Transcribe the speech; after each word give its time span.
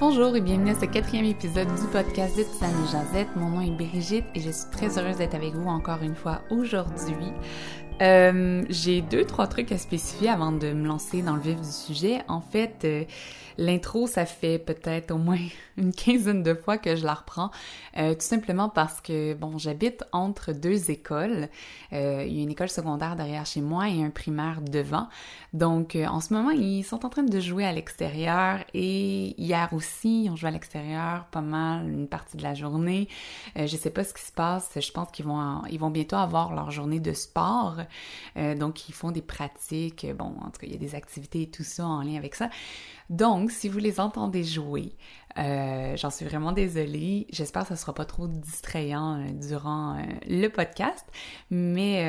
Bonjour 0.00 0.34
et 0.34 0.40
bienvenue 0.40 0.70
à 0.70 0.80
ce 0.80 0.86
quatrième 0.86 1.26
épisode 1.26 1.68
du 1.68 1.86
podcast 1.92 2.34
de 2.34 2.42
Tisane 2.42 2.70
et 2.70 2.90
Jazette. 2.90 3.36
Mon 3.36 3.50
nom 3.50 3.60
est 3.60 3.70
Brigitte 3.70 4.24
et 4.34 4.40
je 4.40 4.50
suis 4.50 4.70
très 4.72 4.98
heureuse 4.98 5.18
d'être 5.18 5.34
avec 5.34 5.52
vous 5.52 5.68
encore 5.68 6.02
une 6.02 6.14
fois 6.14 6.40
aujourd'hui. 6.48 7.30
Euh, 8.00 8.64
j'ai 8.70 9.02
deux, 9.02 9.24
trois 9.24 9.46
trucs 9.46 9.72
à 9.72 9.78
spécifier 9.78 10.30
avant 10.30 10.52
de 10.52 10.72
me 10.72 10.86
lancer 10.86 11.22
dans 11.22 11.34
le 11.36 11.42
vif 11.42 11.60
du 11.60 11.70
sujet. 11.70 12.22
En 12.28 12.40
fait, 12.40 12.80
euh, 12.84 13.04
L'intro, 13.60 14.06
ça 14.06 14.24
fait 14.24 14.58
peut-être 14.58 15.10
au 15.10 15.18
moins 15.18 15.38
une 15.76 15.92
quinzaine 15.92 16.42
de 16.42 16.54
fois 16.54 16.78
que 16.78 16.96
je 16.96 17.04
la 17.04 17.12
reprends, 17.12 17.50
euh, 17.98 18.14
tout 18.14 18.22
simplement 18.22 18.70
parce 18.70 19.02
que, 19.02 19.34
bon, 19.34 19.58
j'habite 19.58 20.02
entre 20.12 20.52
deux 20.52 20.90
écoles. 20.90 21.48
Euh, 21.92 22.24
il 22.26 22.36
y 22.36 22.40
a 22.40 22.42
une 22.42 22.50
école 22.50 22.70
secondaire 22.70 23.16
derrière 23.16 23.44
chez 23.44 23.60
moi 23.60 23.88
et 23.90 24.02
un 24.02 24.08
primaire 24.08 24.62
devant. 24.62 25.08
Donc, 25.52 25.94
euh, 25.94 26.06
en 26.06 26.20
ce 26.20 26.32
moment, 26.32 26.50
ils 26.50 26.84
sont 26.84 27.04
en 27.04 27.10
train 27.10 27.22
de 27.22 27.40
jouer 27.40 27.66
à 27.66 27.72
l'extérieur 27.72 28.60
et 28.72 29.34
hier 29.38 29.68
aussi, 29.72 30.24
ils 30.24 30.30
ont 30.30 30.36
joué 30.36 30.48
à 30.48 30.52
l'extérieur 30.52 31.26
pas 31.26 31.42
mal 31.42 31.86
une 31.86 32.08
partie 32.08 32.38
de 32.38 32.42
la 32.42 32.54
journée. 32.54 33.08
je 33.56 33.76
sais 33.76 33.90
pas 33.90 34.04
ce 34.04 34.14
qui 34.14 34.22
se 34.22 34.32
passe. 34.32 34.70
Je 34.74 34.90
pense 34.90 35.10
qu'ils 35.10 35.26
vont, 35.26 35.62
ils 35.70 35.78
vont 35.78 35.90
bientôt 35.90 36.16
avoir 36.16 36.54
leur 36.54 36.70
journée 36.70 37.00
de 37.00 37.12
sport. 37.12 37.76
Donc, 38.36 38.88
ils 38.88 38.92
font 38.92 39.10
des 39.10 39.22
pratiques. 39.22 40.06
Bon, 40.16 40.34
en 40.40 40.50
tout 40.50 40.60
cas, 40.60 40.66
il 40.66 40.72
y 40.72 40.76
a 40.76 40.78
des 40.78 40.94
activités 40.94 41.42
et 41.42 41.50
tout 41.50 41.64
ça 41.64 41.86
en 41.86 42.02
lien 42.02 42.16
avec 42.16 42.34
ça. 42.34 42.50
Donc, 43.10 43.50
si 43.50 43.68
vous 43.68 43.78
les 43.78 43.98
entendez 43.98 44.44
jouer, 44.44 44.92
euh, 45.38 45.96
j'en 45.96 46.10
suis 46.10 46.24
vraiment 46.24 46.52
désolée. 46.52 47.26
J'espère 47.30 47.62
que 47.62 47.68
ça 47.68 47.76
sera 47.76 47.94
pas 47.94 48.04
trop 48.04 48.26
distrayant 48.26 49.20
euh, 49.20 49.32
durant 49.32 49.96
euh, 49.96 50.02
le 50.28 50.48
podcast. 50.48 51.04
Mais 51.50 52.04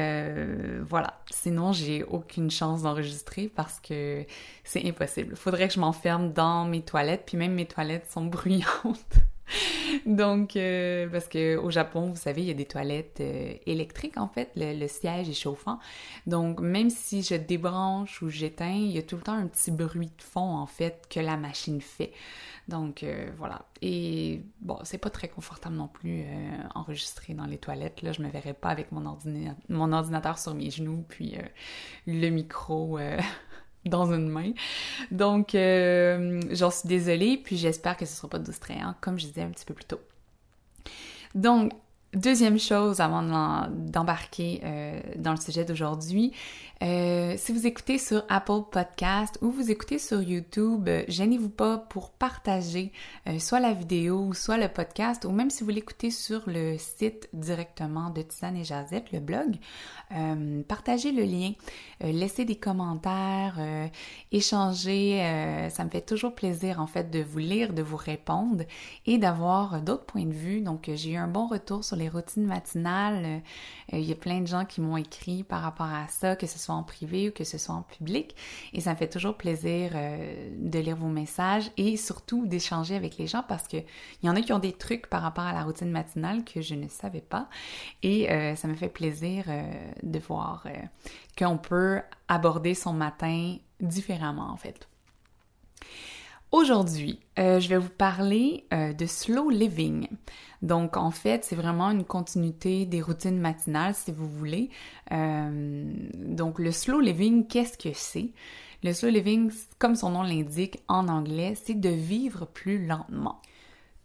voilà. 0.88 1.19
Sinon, 1.29 1.73
j'ai 1.73 2.03
aucune 2.03 2.51
chance 2.51 2.83
d'enregistrer 2.83 3.51
parce 3.55 3.79
que 3.79 4.25
c'est 4.63 4.85
impossible. 4.88 5.35
Faudrait 5.35 5.67
que 5.67 5.73
je 5.73 5.79
m'enferme 5.79 6.33
dans 6.33 6.66
mes 6.66 6.81
toilettes, 6.81 7.23
puis 7.25 7.38
même 7.38 7.53
mes 7.53 7.66
toilettes 7.66 8.09
sont 8.11 8.25
bruyantes. 8.25 9.21
Donc, 10.05 10.55
euh, 10.55 11.07
parce 11.09 11.27
que 11.27 11.57
au 11.57 11.69
Japon, 11.71 12.09
vous 12.09 12.16
savez, 12.16 12.41
il 12.41 12.47
y 12.47 12.52
a 12.52 12.55
des 12.55 12.66
toilettes 12.66 13.19
euh, 13.21 13.53
électriques 13.66 14.17
en 14.17 14.27
fait, 14.27 14.52
le, 14.55 14.88
siège 14.88 15.30
est 15.30 15.33
chauffant. 15.33 15.80
Donc, 16.27 16.59
même 16.59 16.89
si 16.89 17.23
je 17.23 17.35
débranche 17.35 18.22
ou 18.22 18.29
j'éteins, 18.29 18.73
il 18.73 18.91
y 18.91 18.97
a 18.97 19.03
tout 19.03 19.16
le 19.16 19.22
temps 19.22 19.33
un 19.33 19.47
petit 19.47 19.72
bruit 19.72 20.11
de 20.17 20.23
fond 20.23 20.55
en 20.55 20.66
fait 20.66 21.07
que 21.09 21.19
la 21.19 21.38
machine 21.38 21.81
fait. 21.81 22.11
Donc 22.67 23.03
euh, 23.03 23.29
voilà. 23.38 23.66
Et 23.81 24.44
bon, 24.61 24.77
c'est 24.83 24.97
pas 24.97 25.09
très 25.09 25.27
confortable 25.27 25.75
non 25.75 25.88
plus 25.88 26.23
enregistrer 26.75 27.33
dans 27.33 27.45
les 27.45 27.57
toilettes. 27.57 28.02
Là, 28.02 28.11
je 28.11 28.22
me 28.22 28.29
verrais 28.29 28.53
pas 28.53 28.69
avec 28.69 28.91
mon 28.91 29.05
ordinateur 29.05 30.38
sur 30.38 30.53
mes 30.53 30.69
genoux, 30.69 31.03
puis 31.09 31.35
le 32.05 32.29
micro 32.29 32.99
dans 33.85 34.13
une 34.13 34.29
main. 34.29 34.51
Donc, 35.11 35.55
euh, 35.55 36.39
j'en 36.51 36.71
suis 36.71 36.87
désolée, 36.87 37.37
puis 37.37 37.57
j'espère 37.57 37.97
que 37.97 38.05
ce 38.05 38.15
sera 38.15 38.27
pas 38.29 38.39
distrayant, 38.39 38.95
comme 39.01 39.19
je 39.19 39.27
disais 39.27 39.41
un 39.41 39.49
petit 39.49 39.65
peu 39.65 39.73
plus 39.73 39.85
tôt. 39.85 39.99
Donc, 41.35 41.71
Deuxième 42.13 42.59
chose 42.59 42.99
avant 42.99 43.23
d'embarquer 43.69 44.59
euh, 44.65 44.99
dans 45.15 45.31
le 45.31 45.39
sujet 45.39 45.63
d'aujourd'hui, 45.63 46.33
euh, 46.83 47.35
si 47.37 47.53
vous 47.53 47.65
écoutez 47.65 47.97
sur 47.99 48.25
Apple 48.27 48.63
Podcast 48.69 49.37
ou 49.41 49.49
vous 49.49 49.71
écoutez 49.71 49.97
sur 49.97 50.21
YouTube, 50.21 50.89
euh, 50.89 51.03
gênez-vous 51.07 51.47
pas 51.47 51.77
pour 51.77 52.09
partager 52.09 52.91
soit 53.37 53.59
la 53.59 53.71
vidéo 53.71 54.33
soit 54.33 54.57
le 54.57 54.67
podcast 54.67 55.23
ou 55.23 55.31
même 55.31 55.49
si 55.49 55.63
vous 55.63 55.69
l'écoutez 55.69 56.11
sur 56.11 56.41
le 56.47 56.77
site 56.77 57.29
directement 57.31 58.09
de 58.09 58.23
Tisane 58.23 58.57
et 58.57 58.63
Jazette, 58.63 59.11
le 59.13 59.19
blog, 59.19 59.55
partagez 60.67 61.11
le 61.11 61.23
lien, 61.23 61.51
laissez 62.01 62.45
des 62.45 62.55
commentaires, 62.55 63.59
échangez, 64.31 65.69
ça 65.69 65.85
me 65.85 65.89
fait 65.89 66.01
toujours 66.01 66.33
plaisir 66.33 66.81
en 66.81 66.88
fait 66.88 67.11
de 67.11 67.21
vous 67.21 67.38
lire, 67.38 67.73
de 67.73 67.83
vous 67.83 67.97
répondre 67.97 68.63
et 69.05 69.19
d'avoir 69.19 69.81
d'autres 69.81 70.05
points 70.05 70.25
de 70.25 70.33
vue. 70.33 70.61
Donc 70.61 70.89
j'ai 70.94 71.11
eu 71.11 71.17
un 71.17 71.27
bon 71.27 71.45
retour 71.47 71.83
sur 71.83 71.95
les 72.01 72.09
routines 72.09 72.45
matinales. 72.45 73.41
Euh, 73.94 73.97
il 73.97 74.03
y 74.03 74.12
a 74.12 74.16
plein 74.16 74.41
de 74.41 74.47
gens 74.47 74.66
qui 74.66 74.81
m'ont 74.81 74.97
écrit 74.97 75.44
par 75.44 75.62
rapport 75.62 75.88
à 75.88 76.07
ça, 76.07 76.35
que 76.35 76.47
ce 76.47 76.59
soit 76.59 76.75
en 76.75 76.84
privé 76.84 77.29
ou 77.29 77.31
que 77.31 77.44
ce 77.44 77.57
soit 77.57 77.75
en 77.75 77.84
public. 77.84 78.35
Et 78.73 78.81
ça 78.81 78.91
me 78.91 78.95
fait 78.95 79.09
toujours 79.09 79.35
plaisir 79.35 79.91
euh, 79.95 80.50
de 80.57 80.79
lire 80.79 80.97
vos 80.97 81.07
messages 81.07 81.72
et 81.78 81.95
surtout 81.97 82.45
d'échanger 82.45 82.95
avec 82.95 83.17
les 83.17 83.28
gens 83.28 83.44
parce 83.47 83.67
qu'il 83.67 83.85
y 84.23 84.29
en 84.29 84.35
a 84.35 84.41
qui 84.41 84.51
ont 84.53 84.59
des 84.59 84.73
trucs 84.73 85.07
par 85.07 85.22
rapport 85.22 85.45
à 85.45 85.53
la 85.53 85.63
routine 85.63 85.91
matinale 85.91 86.44
que 86.44 86.62
je 86.62 86.75
ne 86.75 86.88
savais 86.88 87.22
pas. 87.22 87.47
Et 88.03 88.31
euh, 88.31 88.56
ça 88.56 88.68
me 88.68 88.75
fait 88.75 88.89
plaisir 88.89 89.45
de 90.03 90.19
voir 90.19 90.66
qu'on 91.38 91.57
peut 91.57 92.01
aborder 92.28 92.73
son 92.73 92.94
matin 92.94 93.57
différemment 93.79 94.50
en 94.51 94.57
fait. 94.57 94.88
Aujourd'hui, 96.51 97.19
je 97.38 97.67
vais 97.69 97.78
vous 97.78 97.89
parler 97.89 98.66
de 98.72 99.06
slow 99.06 99.50
living. 99.50 100.07
Donc, 100.62 100.95
en 100.95 101.12
fait, 101.12 101.44
c'est 101.44 101.56
vraiment 101.56 101.89
une 101.89 102.03
continuité 102.03 102.85
des 102.85 103.01
routines 103.01 103.39
matinales, 103.39 103.95
si 103.95 104.12
vous 104.12 104.28
voulez. 104.28 104.69
Euh, 105.12 105.91
donc, 106.16 106.59
le 106.59 106.72
slow 106.72 107.00
living, 107.00 107.47
qu'est-ce 107.47 107.78
que 107.78 107.94
c'est? 107.94 108.29
Le 108.84 108.94
slow 108.94 109.09
living, 109.09 109.51
comme 109.79 109.95
son 109.95 110.12
nom 110.12 110.23
l'indique 110.23 110.79
en 110.88 111.07
anglais, 111.07 111.56
c'est 111.56 111.79
de 111.79 111.89
vivre 111.89 112.45
plus 112.45 112.85
lentement. 112.85 113.41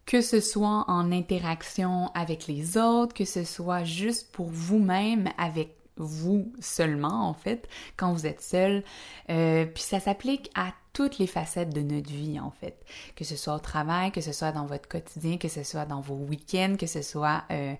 Que 0.06 0.20
ce 0.20 0.40
soit 0.40 0.84
en 0.88 1.12
interaction 1.12 2.10
avec 2.14 2.46
les 2.46 2.78
autres, 2.78 3.12
que 3.12 3.24
ce 3.24 3.44
soit 3.44 3.84
juste 3.84 4.30
pour 4.32 4.46
vous-même, 4.46 5.28
avec 5.36 5.75
vous 5.96 6.52
seulement, 6.60 7.28
en 7.28 7.34
fait, 7.34 7.68
quand 7.96 8.12
vous 8.12 8.26
êtes 8.26 8.42
seul. 8.42 8.84
Euh, 9.30 9.66
puis 9.66 9.82
ça 9.82 10.00
s'applique 10.00 10.50
à 10.54 10.72
toutes 10.92 11.18
les 11.18 11.26
facettes 11.26 11.74
de 11.74 11.82
notre 11.82 12.10
vie, 12.10 12.40
en 12.40 12.50
fait. 12.50 12.84
Que 13.16 13.24
ce 13.24 13.36
soit 13.36 13.54
au 13.54 13.58
travail, 13.58 14.12
que 14.12 14.20
ce 14.20 14.32
soit 14.32 14.52
dans 14.52 14.66
votre 14.66 14.88
quotidien, 14.88 15.36
que 15.36 15.48
ce 15.48 15.62
soit 15.62 15.84
dans 15.84 16.00
vos 16.00 16.14
week-ends, 16.14 16.76
que 16.78 16.86
ce 16.86 17.02
soit 17.02 17.44
euh, 17.50 17.74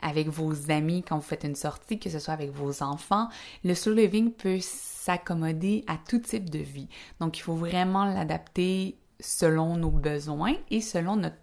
avec 0.00 0.28
vos 0.28 0.70
amis 0.70 1.02
quand 1.02 1.16
vous 1.16 1.22
faites 1.22 1.44
une 1.44 1.56
sortie, 1.56 1.98
que 1.98 2.10
ce 2.10 2.18
soit 2.18 2.34
avec 2.34 2.50
vos 2.50 2.82
enfants. 2.82 3.28
Le 3.64 3.74
slow 3.74 3.94
living 3.94 4.30
peut 4.30 4.58
s'accommoder 4.60 5.84
à 5.88 5.96
tout 6.08 6.18
type 6.18 6.50
de 6.50 6.60
vie. 6.60 6.88
Donc, 7.20 7.38
il 7.38 7.40
faut 7.40 7.54
vraiment 7.54 8.04
l'adapter 8.04 8.96
selon 9.18 9.76
nos 9.76 9.90
besoins 9.90 10.54
et 10.70 10.80
selon 10.80 11.16
notre 11.16 11.36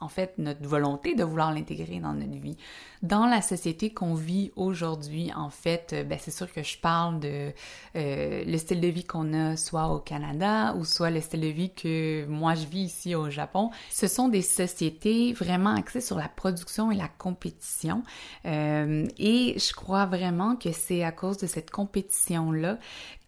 en 0.00 0.08
fait 0.08 0.34
notre 0.38 0.66
volonté 0.66 1.14
de 1.14 1.22
vouloir 1.22 1.52
l'intégrer 1.52 2.00
dans 2.00 2.14
notre 2.14 2.38
vie. 2.38 2.56
Dans 3.02 3.26
la 3.26 3.40
société 3.42 3.92
qu'on 3.92 4.14
vit 4.14 4.50
aujourd'hui, 4.56 5.32
en 5.34 5.50
fait, 5.50 5.92
euh, 5.92 6.04
ben, 6.04 6.18
c'est 6.20 6.30
sûr 6.30 6.52
que 6.52 6.62
je 6.62 6.78
parle 6.78 7.20
de 7.20 7.52
euh, 7.96 8.44
le 8.44 8.58
style 8.58 8.80
de 8.80 8.88
vie 8.88 9.04
qu'on 9.04 9.32
a 9.32 9.56
soit 9.56 9.88
au 9.88 9.98
Canada 9.98 10.74
ou 10.76 10.84
soit 10.84 11.10
le 11.10 11.20
style 11.20 11.40
de 11.40 11.46
vie 11.46 11.70
que 11.70 12.26
moi 12.26 12.54
je 12.54 12.66
vis 12.66 12.82
ici 12.82 13.14
au 13.14 13.30
Japon. 13.30 13.70
Ce 13.90 14.06
sont 14.06 14.28
des 14.28 14.42
sociétés 14.42 15.32
vraiment 15.32 15.74
axées 15.74 16.00
sur 16.00 16.16
la 16.16 16.28
production 16.28 16.90
et 16.90 16.96
la 16.96 17.08
compétition. 17.08 18.02
Euh, 18.46 19.06
et 19.18 19.58
je 19.58 19.72
crois 19.72 20.06
vraiment 20.06 20.56
que 20.56 20.72
c'est 20.72 21.04
à 21.04 21.12
cause 21.12 21.38
de 21.38 21.46
cette 21.46 21.70
compétition-là 21.70 22.78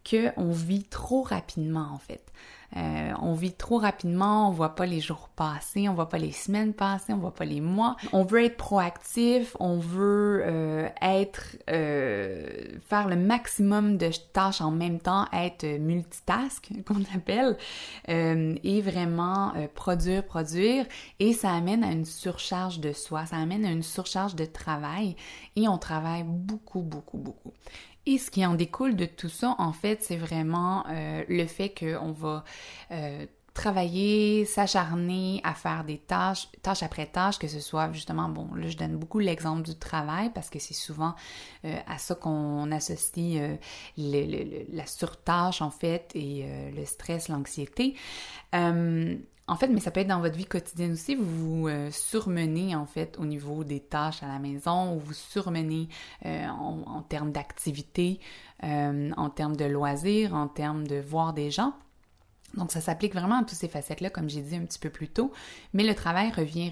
qu'on 0.09 0.51
vit 0.51 0.83
trop 0.83 1.21
rapidement 1.21 1.89
en 1.93 1.97
fait. 1.97 2.21
Euh, 2.75 3.13
on 3.21 3.33
vit 3.33 3.53
trop 3.53 3.77
rapidement, 3.77 4.49
on 4.49 4.51
voit 4.51 4.75
pas 4.75 4.85
les 4.85 4.99
jours 4.99 5.29
passer, 5.35 5.87
on 5.89 5.93
voit 5.93 6.09
pas 6.09 6.17
les 6.17 6.31
semaines 6.31 6.73
passer, 6.73 7.13
on 7.13 7.17
voit 7.17 7.33
pas 7.33 7.45
les 7.45 7.61
mois. 7.61 7.95
On 8.11 8.23
veut 8.23 8.43
être 8.43 8.57
proactif, 8.57 9.55
on 9.59 9.77
veut 9.77 10.41
euh, 10.45 10.87
être 11.01 11.57
euh, 11.69 12.47
faire 12.87 13.07
le 13.07 13.15
maximum 13.15 13.97
de 13.97 14.09
tâches 14.33 14.61
en 14.61 14.71
même 14.71 14.99
temps, 14.99 15.27
être 15.31 15.65
multitask 15.79 16.71
qu'on 16.87 17.03
appelle, 17.15 17.57
et 18.07 18.81
vraiment 18.81 19.53
produire, 19.75 20.25
produire. 20.25 20.85
Et 21.19 21.33
ça 21.33 21.51
amène 21.51 21.83
à 21.83 21.91
une 21.91 22.05
surcharge 22.05 22.79
de 22.79 22.93
soi, 22.93 23.25
ça 23.25 23.37
amène 23.37 23.65
à 23.65 23.71
une 23.71 23.83
surcharge 23.83 24.35
de 24.35 24.45
travail, 24.45 25.15
et 25.55 25.67
on 25.67 25.77
travaille 25.77 26.23
beaucoup, 26.23 26.81
beaucoup, 26.81 27.17
beaucoup. 27.17 27.53
Et 28.05 28.17
ce 28.17 28.29
qui 28.29 28.45
en 28.45 28.55
découle 28.55 28.95
de 28.95 29.05
tout 29.05 29.29
ça, 29.29 29.55
en 29.59 29.71
fait, 29.71 30.03
c'est 30.03 30.17
vraiment 30.17 30.85
euh, 30.89 31.23
le 31.29 31.45
fait 31.45 31.73
qu'on 31.73 32.11
va 32.11 32.43
euh, 32.91 33.25
travailler, 33.53 34.43
s'acharner 34.43 35.39
à 35.45 35.53
faire 35.53 35.85
des 35.85 35.99
tâches, 35.99 36.49
tâches 36.61 36.83
après 36.83 37.05
tâches, 37.05 37.39
que 37.39 37.47
ce 37.47 37.61
soit 37.61 37.93
justement, 37.93 38.27
bon, 38.27 38.53
là 38.55 38.67
je 38.67 38.75
donne 38.75 38.97
beaucoup 38.97 39.19
l'exemple 39.19 39.61
du 39.61 39.75
travail 39.75 40.31
parce 40.33 40.49
que 40.49 40.59
c'est 40.59 40.73
souvent 40.73 41.15
euh, 41.63 41.77
à 41.87 41.97
ça 41.97 42.15
qu'on 42.15 42.71
associe 42.71 43.57
la 43.97 44.85
surtâche 44.85 45.61
en 45.61 45.71
fait 45.71 46.11
et 46.13 46.45
le 46.75 46.85
stress, 46.85 47.29
l'anxiété. 47.29 47.95
En 49.47 49.57
fait, 49.57 49.67
mais 49.67 49.81
ça 49.81 49.91
peut 49.91 49.99
être 49.99 50.07
dans 50.07 50.21
votre 50.21 50.37
vie 50.37 50.45
quotidienne 50.45 50.93
aussi. 50.93 51.15
Vous 51.15 51.25
vous 51.25 51.67
euh, 51.67 51.91
surmenez 51.91 52.75
en 52.75 52.85
fait 52.85 53.17
au 53.19 53.25
niveau 53.25 53.65
des 53.65 53.81
tâches 53.81 54.23
à 54.23 54.27
la 54.27 54.39
maison 54.39 54.95
ou 54.95 54.99
vous 54.99 55.13
surmenez 55.13 55.89
euh, 56.25 56.47
en, 56.47 57.01
termes 57.01 57.31
d'activité, 57.33 58.21
euh, 58.63 59.11
en 59.17 59.29
termes 59.29 59.57
de 59.57 59.65
loisirs, 59.65 60.33
en 60.33 60.47
termes 60.47 60.87
de 60.87 60.95
voir 60.95 61.33
des 61.33 61.51
gens. 61.51 61.73
Donc, 62.55 62.71
ça 62.71 62.81
s'applique 62.81 63.13
vraiment 63.13 63.39
à 63.39 63.43
toutes 63.43 63.57
ces 63.57 63.67
facettes-là, 63.67 64.09
comme 64.09 64.29
j'ai 64.29 64.41
dit 64.41 64.55
un 64.55 64.65
petit 64.65 64.79
peu 64.79 64.89
plus 64.89 65.07
tôt. 65.07 65.31
Mais 65.73 65.83
le 65.83 65.95
travail 65.95 66.31
revient, 66.31 66.69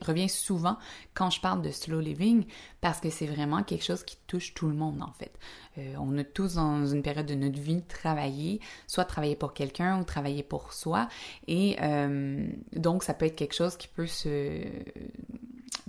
revient 0.00 0.28
souvent 0.28 0.78
quand 1.14 1.30
je 1.30 1.40
parle 1.40 1.62
de 1.62 1.70
slow 1.70 2.00
living 2.00 2.44
parce 2.80 3.00
que 3.00 3.10
c'est 3.10 3.26
vraiment 3.26 3.62
quelque 3.62 3.84
chose 3.84 4.02
qui 4.02 4.16
touche 4.26 4.54
tout 4.54 4.68
le 4.68 4.74
monde, 4.74 5.02
en 5.02 5.12
fait. 5.12 5.32
Euh, 5.78 5.94
on 5.98 6.16
a 6.18 6.24
tous, 6.24 6.54
dans 6.54 6.86
une 6.86 7.02
période 7.02 7.26
de 7.26 7.34
notre 7.34 7.60
vie, 7.60 7.82
travaillé, 7.82 8.60
soit 8.86 9.04
travailler 9.04 9.36
pour 9.36 9.52
quelqu'un 9.52 10.00
ou 10.00 10.04
travailler 10.04 10.42
pour 10.42 10.72
soi. 10.72 11.08
Et 11.46 11.76
euh, 11.80 12.48
donc, 12.72 13.04
ça 13.04 13.14
peut 13.14 13.26
être 13.26 13.36
quelque 13.36 13.54
chose 13.54 13.76
qui 13.76 13.88
peut 13.88 14.06
se 14.06 14.64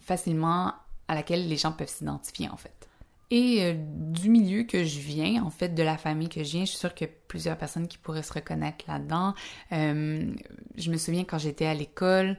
facilement 0.01 0.73
à 1.07 1.15
laquelle 1.15 1.47
les 1.47 1.57
gens 1.57 1.71
peuvent 1.71 1.89
s'identifier, 1.89 2.49
en 2.49 2.57
fait. 2.57 2.88
Et 3.31 3.63
euh, 3.63 3.73
du 3.77 4.29
milieu 4.29 4.63
que 4.63 4.83
je 4.83 4.99
viens, 4.99 5.43
en 5.43 5.51
fait, 5.51 5.69
de 5.69 5.83
la 5.83 5.97
famille 5.97 6.29
que 6.29 6.43
je 6.43 6.51
viens, 6.51 6.65
je 6.65 6.71
suis 6.71 6.79
sûre 6.79 6.93
qu'il 6.93 7.07
y 7.07 7.09
a 7.11 7.13
plusieurs 7.27 7.57
personnes 7.57 7.87
qui 7.87 7.97
pourraient 7.97 8.23
se 8.23 8.33
reconnaître 8.33 8.85
là-dedans. 8.87 9.35
Euh, 9.71 10.33
je 10.77 10.91
me 10.91 10.97
souviens 10.97 11.23
quand 11.25 11.37
j'étais 11.37 11.67
à 11.67 11.75
l'école, 11.75 12.37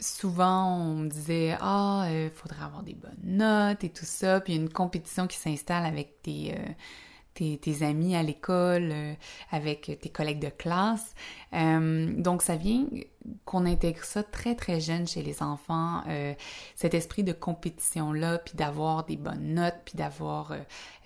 souvent 0.00 0.78
on 0.78 0.94
me 0.94 1.08
disait 1.08 1.56
ah 1.60 2.08
il 2.10 2.30
faudrait 2.30 2.64
avoir 2.64 2.82
des 2.82 2.94
bonnes 2.94 3.20
notes 3.22 3.84
et 3.84 3.90
tout 3.90 4.06
ça 4.06 4.40
puis 4.40 4.54
une 4.56 4.70
compétition 4.70 5.26
qui 5.26 5.36
s'installe 5.36 5.84
avec 5.84 6.22
tes 6.22 6.54
tes, 7.34 7.82
amis 7.82 8.14
à 8.14 8.22
l'école, 8.22 8.90
euh, 8.92 9.14
avec 9.50 9.98
tes 10.00 10.08
collègues 10.08 10.40
de 10.40 10.48
classe. 10.48 11.14
Euh, 11.54 12.12
donc, 12.16 12.42
ça 12.42 12.56
vient 12.56 12.86
qu'on 13.44 13.66
intègre 13.66 14.04
ça 14.04 14.22
très, 14.22 14.54
très 14.54 14.80
jeune 14.80 15.06
chez 15.06 15.22
les 15.22 15.42
enfants, 15.42 16.02
euh, 16.08 16.34
cet 16.74 16.94
esprit 16.94 17.22
de 17.22 17.32
compétition-là, 17.32 18.38
puis 18.38 18.54
d'avoir 18.54 19.04
des 19.04 19.16
bonnes 19.16 19.54
notes, 19.54 19.80
puis 19.84 19.96
d'avoir, 19.96 20.54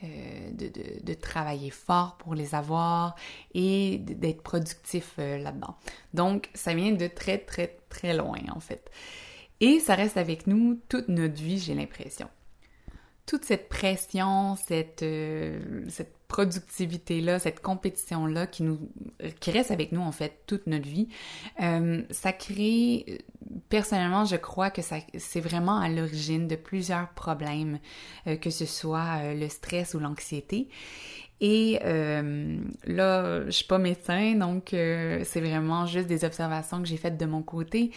de, 0.03 1.03
de, 1.03 1.15
travailler 1.15 1.71
fort 1.71 2.17
pour 2.19 2.35
les 2.35 2.55
avoir 2.55 3.17
et 3.53 3.99
d'être 3.99 4.43
productif 4.43 5.15
là-dedans. 5.17 5.77
Donc, 6.13 6.51
ça 6.55 6.75
vient 6.75 6.93
de 6.93 7.07
très, 7.07 7.39
très, 7.39 7.77
très 7.89 8.15
loin, 8.15 8.39
en 8.55 8.61
fait. 8.61 8.91
Et 9.61 9.81
ça 9.81 9.95
reste 9.95 10.17
avec 10.17 10.47
nous 10.47 10.81
toute 10.89 11.09
notre 11.09 11.41
vie, 11.41 11.59
j'ai 11.59 11.75
l'impression 11.75 12.29
toute 13.27 13.45
cette 13.45 13.69
pression, 13.69 14.57
cette, 14.57 15.05
cette 15.89 16.15
productivité-là, 16.35 17.39
cette 17.39 17.61
compétition-là 17.61 18.49
qui 18.49 18.65
nous 18.65 18.81
qui 19.39 19.53
reste 19.53 19.71
avec 19.71 19.93
nous 19.93 20.01
en 20.01 20.11
fait 20.11 20.43
toute 20.49 20.67
notre 20.67 20.89
vie, 20.89 21.07
euh, 21.63 22.03
ça 22.11 22.33
crée 22.33 23.21
personnellement, 23.69 24.25
je 24.25 24.35
crois 24.35 24.71
que 24.71 24.83
ça 24.83 24.97
c'est 25.17 25.41
vraiment 25.41 25.79
à 25.79 25.89
l'origine 25.89 26.49
de 26.49 26.57
plusieurs 26.57 27.11
problèmes, 27.11 27.79
euh, 28.27 28.35
que 28.35 28.51
ce 28.51 28.67
soit 28.67 29.21
euh, 29.23 29.35
le 29.35 29.49
stress 29.49 29.95
ou 29.95 30.01
l'anxiété. 30.01 30.69
Et 31.41 31.79
là, 31.83 33.45
je 33.45 33.51
suis 33.51 33.67
pas 33.67 33.77
médecin, 33.77 34.35
donc 34.35 34.69
c'est 34.71 35.41
vraiment 35.41 35.85
juste 35.85 36.07
des 36.07 36.25
observations 36.25 36.81
que 36.81 36.89
j'ai 36.89 36.97
faites 36.97 37.19
de 37.19 37.27
mon 37.27 37.43
côté. 37.43 37.91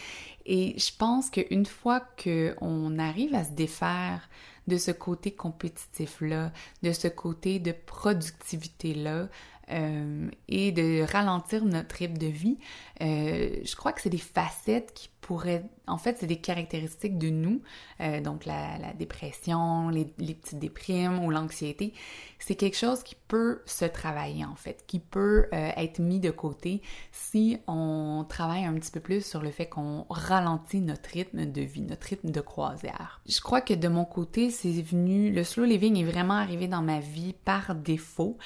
Et 0.44 0.74
je 0.76 0.90
pense 0.94 1.30
qu'une 1.30 1.64
fois 1.64 2.02
qu'on 2.22 2.98
arrive 2.98 3.34
à 3.34 3.44
se 3.44 3.52
défaire 3.52 4.28
de 4.68 4.76
ce 4.76 4.92
côté 4.92 5.32
compétitif-là, 5.32 6.52
de 6.82 6.92
ce 6.92 7.08
côté 7.08 7.58
de 7.58 7.72
productivité-là, 7.72 9.28
euh, 9.70 10.30
et 10.48 10.72
de 10.72 11.02
ralentir 11.02 11.62
notre 11.64 11.96
rythme 11.96 12.16
de 12.16 12.26
vie, 12.26 12.56
euh, 13.02 13.60
je 13.64 13.76
crois 13.76 13.92
que 13.92 14.00
c'est 14.00 14.10
des 14.10 14.18
facettes 14.18 14.92
qui 14.94 15.08
pourraient, 15.20 15.64
en 15.86 15.98
fait, 15.98 16.16
c'est 16.18 16.26
des 16.26 16.38
caractéristiques 16.38 17.18
de 17.18 17.28
nous, 17.28 17.60
euh, 18.00 18.20
donc 18.20 18.46
la, 18.46 18.78
dépression, 18.94 19.90
les, 19.90 20.04
petites 20.04 20.58
déprimes 20.58 21.22
ou 21.24 21.30
l'anxiété, 21.30 21.92
c'est 22.38 22.54
quelque 22.54 22.76
chose 22.76 23.02
qui 23.02 23.14
peut 23.14 23.62
se 23.66 23.84
travailler 23.84 24.44
en 24.44 24.54
fait, 24.54 24.84
qui 24.86 25.00
peut 25.00 25.48
être 25.52 25.98
mis 25.98 26.18
de 26.20 26.30
côté 26.30 26.80
si 27.12 27.58
on 27.66 28.24
travaille 28.26 28.64
un 28.64 28.72
petit 28.74 28.92
peu 28.92 29.00
plus 29.00 29.26
sur 29.26 29.42
le 29.42 29.50
fait 29.50 29.66
qu'on 29.66 30.06
ralentit 30.08 30.80
notre 30.80 31.10
rythme 31.10 31.44
de 31.44 31.60
vie, 31.60 31.82
notre 31.82 32.06
rythme 32.06 32.30
de 32.30 32.40
croisière. 32.40 33.20
Je 33.26 33.40
crois 33.40 33.60
que 33.60 33.74
de 33.74 33.88
mon 33.88 34.04
côté, 34.04 34.50
c'est 34.50 34.80
venu, 34.80 35.30
le 35.30 35.44
slow 35.44 35.64
living 35.64 35.98
est 35.98 36.10
vraiment 36.10 36.34
arrivé 36.34 36.68
dans 36.68 36.80
ma 36.80 37.00
vie 37.00 37.34
par 37.44 37.74
défaut. 37.74 38.38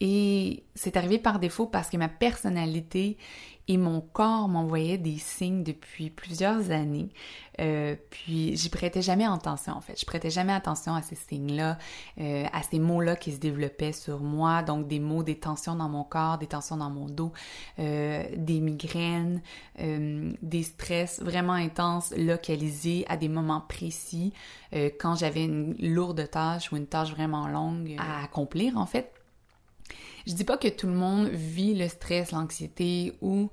Et 0.00 0.64
c'est 0.74 0.96
arrivé 0.96 1.18
par 1.18 1.38
défaut 1.38 1.66
parce 1.66 1.88
que 1.88 1.96
ma 1.96 2.08
personnalité 2.08 2.85
et 3.68 3.76
mon 3.76 4.00
corps 4.00 4.48
m'envoyaient 4.48 4.98
des 4.98 5.18
signes 5.18 5.64
depuis 5.64 6.10
plusieurs 6.10 6.70
années. 6.70 7.08
Euh, 7.60 7.96
puis 8.10 8.56
j'y 8.56 8.68
prêtais 8.68 9.02
jamais 9.02 9.24
attention 9.24 9.72
en 9.72 9.80
fait. 9.80 9.98
Je 9.98 10.06
prêtais 10.06 10.30
jamais 10.30 10.52
attention 10.52 10.94
à 10.94 11.02
ces 11.02 11.16
signes-là, 11.16 11.78
euh, 12.20 12.44
à 12.52 12.62
ces 12.62 12.78
mots-là 12.78 13.16
qui 13.16 13.32
se 13.32 13.38
développaient 13.38 13.92
sur 13.92 14.20
moi. 14.20 14.62
Donc 14.62 14.86
des 14.86 15.00
mots, 15.00 15.22
des 15.22 15.38
tensions 15.38 15.74
dans 15.74 15.88
mon 15.88 16.04
corps, 16.04 16.38
des 16.38 16.46
tensions 16.46 16.76
dans 16.76 16.90
mon 16.90 17.06
dos, 17.06 17.32
euh, 17.78 18.24
des 18.36 18.60
migraines, 18.60 19.42
des 19.78 20.62
stress 20.62 21.20
vraiment 21.20 21.52
intenses 21.52 22.14
localisés 22.16 23.04
à 23.08 23.16
des 23.16 23.28
moments 23.28 23.60
précis 23.60 24.32
quand 24.98 25.16
j'avais 25.16 25.44
une 25.44 25.74
lourde 25.78 26.28
tâche 26.30 26.72
ou 26.72 26.76
une 26.76 26.86
tâche 26.86 27.10
vraiment 27.10 27.46
longue 27.48 27.96
à 27.98 28.24
accomplir 28.24 28.76
en 28.76 28.86
fait. 28.86 29.15
Je 30.26 30.34
dis 30.34 30.44
pas 30.44 30.56
que 30.56 30.68
tout 30.68 30.86
le 30.86 30.94
monde 30.94 31.28
vit 31.28 31.74
le 31.74 31.88
stress, 31.88 32.32
l'anxiété 32.32 33.12
ou 33.20 33.50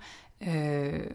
euh, 0.48 1.06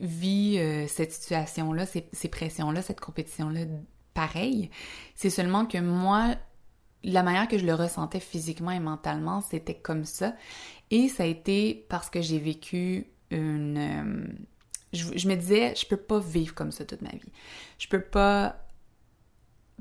vit 0.00 0.58
euh, 0.58 0.86
cette 0.86 1.12
situation-là, 1.12 1.84
ces, 1.86 2.28
pressions-là, 2.28 2.80
cette 2.82 3.00
compétition-là 3.00 3.62
pareil. 4.14 4.70
C'est 5.16 5.30
seulement 5.30 5.66
que 5.66 5.78
moi, 5.78 6.36
la 7.02 7.22
manière 7.24 7.48
que 7.48 7.58
je 7.58 7.66
le 7.66 7.74
ressentais 7.74 8.20
physiquement 8.20 8.70
et 8.70 8.80
mentalement, 8.80 9.40
c'était 9.40 9.74
comme 9.74 10.04
ça. 10.04 10.34
Et 10.90 11.08
ça 11.08 11.24
a 11.24 11.26
été 11.26 11.86
parce 11.88 12.08
que 12.08 12.22
j'ai 12.22 12.38
vécu 12.38 13.08
une... 13.30 13.78
Euh, 13.78 14.26
je, 14.92 15.18
je, 15.18 15.28
me 15.28 15.34
disais, 15.34 15.74
je 15.74 15.86
peux 15.86 15.96
pas 15.96 16.20
vivre 16.20 16.54
comme 16.54 16.70
ça 16.70 16.84
toute 16.84 17.02
ma 17.02 17.10
vie. 17.10 17.32
Je 17.78 17.88
peux 17.88 18.00
pas 18.00 18.63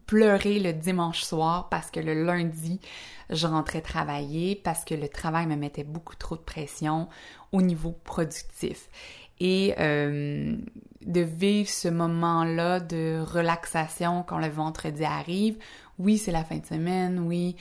pleurer 0.05 0.59
le 0.59 0.73
dimanche 0.73 1.23
soir 1.23 1.69
parce 1.69 1.91
que 1.91 1.99
le 1.99 2.23
lundi, 2.25 2.79
je 3.29 3.47
rentrais 3.47 3.81
travailler, 3.81 4.55
parce 4.55 4.83
que 4.85 4.93
le 4.95 5.07
travail 5.07 5.47
me 5.47 5.55
mettait 5.55 5.83
beaucoup 5.83 6.15
trop 6.15 6.35
de 6.35 6.41
pression 6.41 7.07
au 7.51 7.61
niveau 7.61 7.91
productif. 8.03 8.89
Et 9.39 9.73
euh, 9.79 10.55
de 11.05 11.21
vivre 11.21 11.69
ce 11.69 11.87
moment-là 11.87 12.79
de 12.79 13.23
relaxation 13.25 14.23
quand 14.23 14.37
le 14.37 14.47
vendredi 14.47 15.03
arrive. 15.03 15.57
Oui, 15.99 16.17
c'est 16.17 16.31
la 16.31 16.43
fin 16.43 16.57
de 16.57 16.65
semaine, 16.65 17.19
oui, 17.19 17.55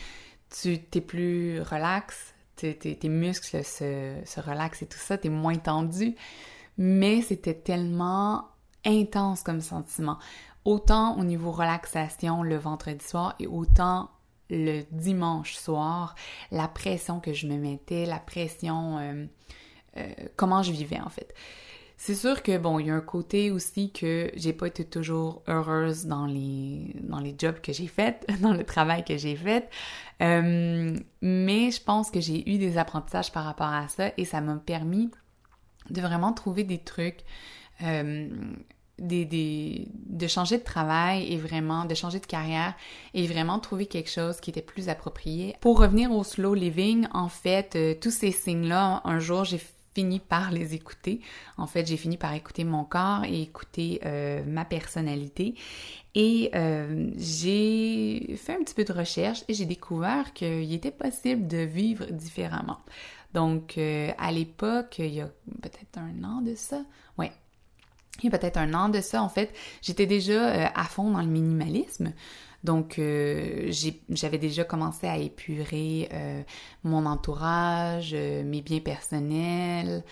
tu 0.50 0.78
t'es 0.78 1.00
plus 1.00 1.60
relax, 1.60 2.34
tes, 2.56 2.98
muscles 3.08 3.64
se, 3.64 4.14
se 4.24 4.40
relaxent 4.40 4.82
et 4.82 4.86
tout 4.86 4.98
ça, 4.98 5.18
t'es 5.18 5.28
moins 5.28 5.56
tendu. 5.56 6.14
Mais 6.78 7.20
c'était 7.22 7.54
tellement 7.54 8.48
intense 8.84 9.42
comme 9.42 9.60
sentiment 9.60 10.18
autant 10.64 11.18
au 11.18 11.24
niveau 11.24 11.50
relaxation 11.50 12.42
le 12.42 12.56
vendredi 12.56 13.04
soir 13.04 13.34
et 13.38 13.46
autant 13.46 14.10
le 14.50 14.82
dimanche 14.90 15.54
soir, 15.54 16.14
la 16.50 16.68
pression 16.68 17.20
que 17.20 17.32
je 17.32 17.46
me 17.46 17.56
mettais, 17.56 18.06
la 18.06 18.18
pression, 18.18 18.98
euh, 18.98 19.24
euh, 19.96 20.12
comment 20.36 20.62
je 20.62 20.72
vivais 20.72 21.00
en 21.00 21.08
fait. 21.08 21.34
C'est 21.96 22.16
sûr 22.16 22.42
que 22.42 22.58
bon, 22.58 22.80
il 22.80 22.88
y 22.88 22.90
a 22.90 22.94
un 22.94 23.00
côté 23.00 23.52
aussi 23.52 23.92
que 23.92 24.30
j'ai 24.34 24.52
pas 24.52 24.66
été 24.66 24.84
toujours 24.84 25.42
heureuse 25.46 26.06
dans 26.06 26.26
les 26.26 26.96
dans 27.00 27.20
les 27.20 27.34
jobs 27.38 27.60
que 27.60 27.72
j'ai 27.72 27.86
faits, 27.86 28.26
dans 28.40 28.52
le 28.52 28.64
travail 28.64 29.04
que 29.04 29.16
j'ai 29.16 29.36
fait, 29.36 29.70
euh, 30.20 30.96
mais 31.22 31.70
je 31.70 31.82
pense 31.82 32.10
que 32.10 32.20
j'ai 32.20 32.48
eu 32.50 32.58
des 32.58 32.76
apprentissages 32.76 33.32
par 33.32 33.44
rapport 33.44 33.72
à 33.72 33.88
ça 33.88 34.10
et 34.16 34.24
ça 34.24 34.40
m'a 34.40 34.56
permis 34.56 35.10
de 35.90 36.00
vraiment 36.00 36.32
trouver 36.32 36.64
des 36.64 36.78
trucs 36.78 37.24
de 39.02 40.26
changer 40.26 40.58
de 40.58 40.62
travail 40.62 41.32
et 41.32 41.36
vraiment 41.36 41.84
de 41.84 41.94
changer 41.94 42.20
de 42.20 42.26
carrière 42.26 42.74
et 43.14 43.26
vraiment 43.26 43.58
trouver 43.58 43.86
quelque 43.86 44.10
chose 44.10 44.40
qui 44.40 44.50
était 44.50 44.62
plus 44.62 44.88
approprié. 44.88 45.56
Pour 45.60 45.78
revenir 45.78 46.12
au 46.12 46.24
slow 46.24 46.54
living, 46.54 47.06
en 47.12 47.28
fait, 47.28 47.76
euh, 47.76 47.94
tous 48.00 48.10
ces 48.10 48.30
signes-là, 48.30 49.02
un 49.04 49.18
jour, 49.18 49.44
j'ai 49.44 49.60
fini 49.94 50.20
par 50.20 50.50
les 50.50 50.74
écouter. 50.74 51.20
En 51.58 51.66
fait, 51.66 51.86
j'ai 51.86 51.98
fini 51.98 52.16
par 52.16 52.32
écouter 52.32 52.64
mon 52.64 52.84
corps 52.84 53.24
et 53.24 53.42
écouter 53.42 54.00
euh, 54.06 54.42
ma 54.46 54.64
personnalité. 54.64 55.54
Et 56.14 56.50
euh, 56.54 57.10
j'ai 57.16 58.36
fait 58.38 58.54
un 58.54 58.62
petit 58.62 58.74
peu 58.74 58.84
de 58.84 58.92
recherche 58.92 59.44
et 59.48 59.54
j'ai 59.54 59.66
découvert 59.66 60.32
qu'il 60.32 60.72
était 60.72 60.90
possible 60.90 61.46
de 61.46 61.58
vivre 61.58 62.06
différemment. 62.06 62.78
Donc, 63.34 63.78
à 63.78 64.30
l'époque, 64.30 64.96
il 64.98 65.14
y 65.14 65.22
a 65.22 65.30
peut-être 65.62 65.96
un 65.96 66.22
an 66.22 66.42
de 66.42 66.54
ça, 66.54 66.84
il 68.20 68.30
y 68.30 68.34
a 68.34 68.38
peut-être 68.38 68.58
un 68.58 68.74
an 68.74 68.88
de 68.88 69.00
ça, 69.00 69.22
en 69.22 69.28
fait, 69.28 69.52
j'étais 69.80 70.06
déjà 70.06 70.48
euh, 70.48 70.66
à 70.74 70.84
fond 70.84 71.10
dans 71.10 71.20
le 71.20 71.26
minimalisme. 71.26 72.12
Donc, 72.62 73.00
euh, 73.00 73.72
j'avais 74.08 74.38
déjà 74.38 74.62
commencé 74.62 75.08
à 75.08 75.16
épurer 75.16 76.08
euh, 76.12 76.42
mon 76.84 77.06
entourage, 77.06 78.14
mes 78.14 78.62
biens 78.62 78.78
personnels, 78.78 80.04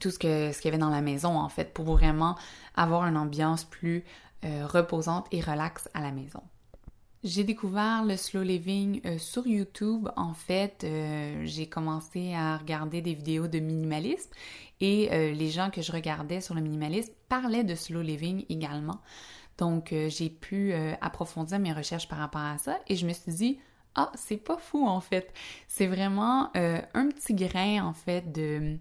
tout 0.00 0.10
ce 0.10 0.18
que 0.18 0.52
ce 0.52 0.60
qu'il 0.60 0.66
y 0.66 0.68
avait 0.68 0.78
dans 0.78 0.90
la 0.90 1.00
maison, 1.00 1.38
en 1.38 1.48
fait, 1.48 1.72
pour 1.72 1.86
vraiment 1.86 2.36
avoir 2.74 3.06
une 3.06 3.16
ambiance 3.16 3.64
plus 3.64 4.04
reposante 4.42 5.26
et 5.32 5.40
relaxe 5.40 5.88
à 5.94 6.00
la 6.00 6.10
maison. 6.10 6.42
J'ai 7.22 7.44
découvert 7.44 8.02
le 8.02 8.16
slow 8.16 8.42
living 8.42 9.02
euh, 9.04 9.18
sur 9.18 9.46
YouTube. 9.46 10.08
En 10.16 10.32
fait, 10.32 10.84
euh, 10.84 11.42
j'ai 11.44 11.66
commencé 11.68 12.32
à 12.32 12.56
regarder 12.56 13.02
des 13.02 13.12
vidéos 13.12 13.46
de 13.46 13.58
minimalisme 13.58 14.30
et 14.80 15.12
euh, 15.12 15.32
les 15.32 15.50
gens 15.50 15.68
que 15.68 15.82
je 15.82 15.92
regardais 15.92 16.40
sur 16.40 16.54
le 16.54 16.62
minimalisme 16.62 17.12
parlaient 17.28 17.62
de 17.62 17.74
slow 17.74 18.00
living 18.00 18.46
également. 18.48 19.02
Donc, 19.58 19.94
j'ai 20.08 20.30
pu 20.30 20.72
approfondir 21.02 21.58
mes 21.58 21.74
recherches 21.74 22.08
par 22.08 22.18
rapport 22.18 22.40
à 22.40 22.56
ça 22.56 22.78
et 22.88 22.96
je 22.96 23.06
me 23.06 23.12
suis 23.12 23.30
dit, 23.30 23.58
ah, 23.94 24.10
c'est 24.14 24.38
pas 24.38 24.56
fou 24.56 24.86
en 24.86 25.00
fait. 25.00 25.34
C'est 25.68 25.86
vraiment 25.86 26.50
un 26.54 27.08
petit 27.10 27.34
grain 27.34 27.84
en 27.84 27.92
fait 27.92 28.32
de 28.32 28.78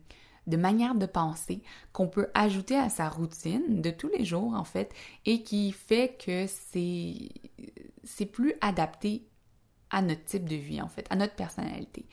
de 0.49 0.57
manière 0.57 0.95
de 0.95 1.05
penser 1.05 1.61
qu'on 1.93 2.07
peut 2.07 2.27
ajouter 2.33 2.75
à 2.75 2.89
sa 2.89 3.07
routine 3.07 3.81
de 3.81 3.91
tous 3.91 4.09
les 4.09 4.25
jours 4.25 4.53
en 4.55 4.63
fait 4.63 4.91
et 5.25 5.43
qui 5.43 5.71
fait 5.71 6.17
que 6.17 6.47
c'est 6.47 7.29
c'est 8.09 8.25
plus 8.25 8.53
adapté 8.61 9.23
à 9.91 10.01
notre 10.01 10.23
type 10.25 10.47
de 10.47 10.55
vie 10.55 10.81
en 10.81 10.87
fait, 10.87 11.05
à 11.09 11.15
notre 11.15 11.35
personnalité. 11.35 12.05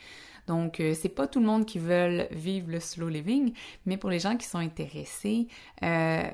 Donc 0.46 0.78
euh, 0.78 0.94
c'est 0.94 1.08
pas 1.08 1.26
tout 1.26 1.40
le 1.40 1.46
monde 1.46 1.66
qui 1.66 1.78
veut 1.78 2.28
vivre 2.30 2.70
le 2.70 2.80
slow 2.80 3.08
living, 3.08 3.52
mais 3.84 3.96
pour 3.96 4.10
les 4.10 4.20
gens 4.20 4.36
qui 4.36 4.46
sont 4.46 4.58
intéressés, 4.58 5.48
euh, 5.82 6.30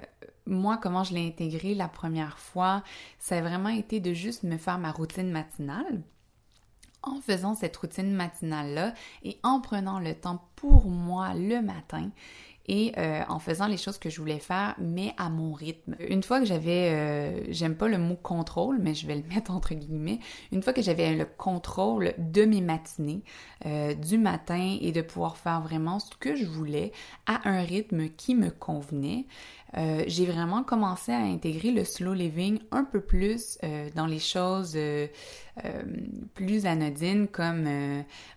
moi 0.46 0.78
comment 0.82 1.04
je 1.04 1.14
l'ai 1.14 1.26
intégré 1.26 1.74
la 1.74 1.88
première 1.88 2.38
fois, 2.38 2.82
ça 3.18 3.38
a 3.38 3.40
vraiment 3.40 3.70
été 3.70 4.00
de 4.00 4.12
juste 4.12 4.42
me 4.42 4.58
faire 4.58 4.78
ma 4.78 4.92
routine 4.92 5.30
matinale 5.30 6.02
en 7.02 7.20
faisant 7.20 7.54
cette 7.54 7.76
routine 7.76 8.12
matinale-là 8.12 8.94
et 9.24 9.38
en 9.42 9.60
prenant 9.60 9.98
le 9.98 10.14
temps 10.14 10.48
pour 10.54 10.86
moi 10.86 11.34
le 11.34 11.60
matin 11.60 12.10
et 12.66 12.92
euh, 12.96 13.22
en 13.28 13.38
faisant 13.38 13.66
les 13.66 13.76
choses 13.76 13.98
que 13.98 14.08
je 14.08 14.20
voulais 14.20 14.38
faire, 14.38 14.74
mais 14.78 15.14
à 15.16 15.30
mon 15.30 15.52
rythme. 15.52 15.96
Une 16.08 16.22
fois 16.22 16.40
que 16.40 16.46
j'avais, 16.46 16.90
euh, 16.90 17.52
j'aime 17.52 17.76
pas 17.76 17.88
le 17.88 17.98
mot 17.98 18.16
contrôle, 18.16 18.78
mais 18.80 18.94
je 18.94 19.06
vais 19.06 19.16
le 19.16 19.24
mettre 19.34 19.50
entre 19.50 19.74
guillemets, 19.74 20.20
une 20.52 20.62
fois 20.62 20.72
que 20.72 20.82
j'avais 20.82 21.14
le 21.14 21.24
contrôle 21.24 22.14
de 22.18 22.44
mes 22.44 22.60
matinées, 22.60 23.22
euh, 23.66 23.94
du 23.94 24.18
matin 24.18 24.76
et 24.80 24.92
de 24.92 25.02
pouvoir 25.02 25.36
faire 25.36 25.60
vraiment 25.60 25.98
ce 25.98 26.14
que 26.18 26.36
je 26.36 26.44
voulais 26.44 26.92
à 27.26 27.48
un 27.48 27.62
rythme 27.62 28.08
qui 28.08 28.34
me 28.34 28.50
convenait, 28.50 29.26
euh, 29.76 30.04
j'ai 30.06 30.26
vraiment 30.26 30.62
commencé 30.62 31.12
à 31.12 31.20
intégrer 31.20 31.70
le 31.70 31.84
slow 31.84 32.12
living 32.12 32.58
un 32.70 32.84
peu 32.84 33.00
plus 33.00 33.58
euh, 33.62 33.88
dans 33.94 34.06
les 34.06 34.18
choses 34.18 34.74
euh, 34.76 35.06
plus 36.34 36.66
anodines 36.66 37.28
comme 37.28 37.68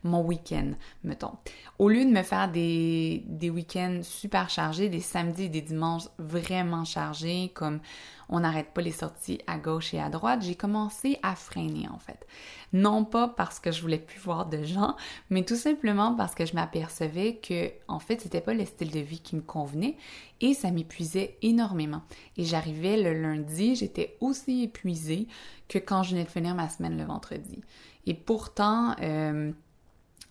mon 0.04 0.22
week-end, 0.22 0.72
mettons. 1.04 1.32
Au 1.80 1.90
lieu 1.90 2.04
de 2.04 2.10
me 2.10 2.24
faire 2.24 2.52
des, 2.52 3.24
des 3.28 3.50
week-ends 3.50 4.00
super 4.04 4.50
chargés, 4.50 4.90
des 4.90 5.00
samedis 5.00 5.44
et 5.44 5.50
des 5.50 5.62
dimanches 5.62 6.08
vraiment 6.18 6.84
chargés, 6.84 7.52
comme 7.54 7.80
on 8.30 8.40
n'arrête 8.42 8.74
pas 8.74 8.82
les 8.82 8.92
sorties 8.92 9.40
à 9.48 9.58
gauche 9.58 9.94
et 9.94 10.00
à 10.00 10.10
droite, 10.10 10.42
j'ai 10.42 10.56
commencé 10.56 11.20
à 11.24 11.36
freiner 11.36 11.88
en 11.90 12.00
fait. 12.00 12.26
Non 12.74 13.06
pas 13.06 13.28
parce 13.28 13.60
que 13.60 13.72
je 13.72 13.82
voulais 13.82 14.00
plus 14.00 14.20
voir 14.20 14.48
de 14.48 14.64
gens, 14.64 14.96
mais 15.30 15.44
tout 15.44 15.56
simplement 15.56 16.16
parce 16.16 16.36
que 16.36 16.46
je 16.46 16.56
m'apercevais 16.56 17.36
que 17.38 17.72
en 17.88 18.00
fait, 18.00 18.22
c'était 18.22 18.42
pas 18.42 18.54
le 18.54 18.66
style 18.66 18.92
de 18.92 19.00
vie 19.00 19.20
qui 19.20 19.36
me 19.36 19.42
convenait 19.42 19.98
et 20.42 20.54
ça 20.54 20.72
m'épuisait 20.72 21.38
énormément. 21.42 22.02
Et 22.38 22.44
j'arrivais 22.44 23.02
le 23.02 23.14
lundi, 23.20 23.76
j'étais 23.76 24.18
aussi 24.22 24.64
épuisée 24.64 25.28
que 25.68 25.78
quand 25.78 26.04
je 26.04 26.12
venais 26.12 26.26
de 26.26 26.30
finir 26.30 26.56
ma 26.56 26.70
semaine 26.70 26.98
le 26.98 27.06
vendredi. 27.06 27.62
Et 28.06 28.14
pourtant, 28.14 28.96
euh, 29.02 29.52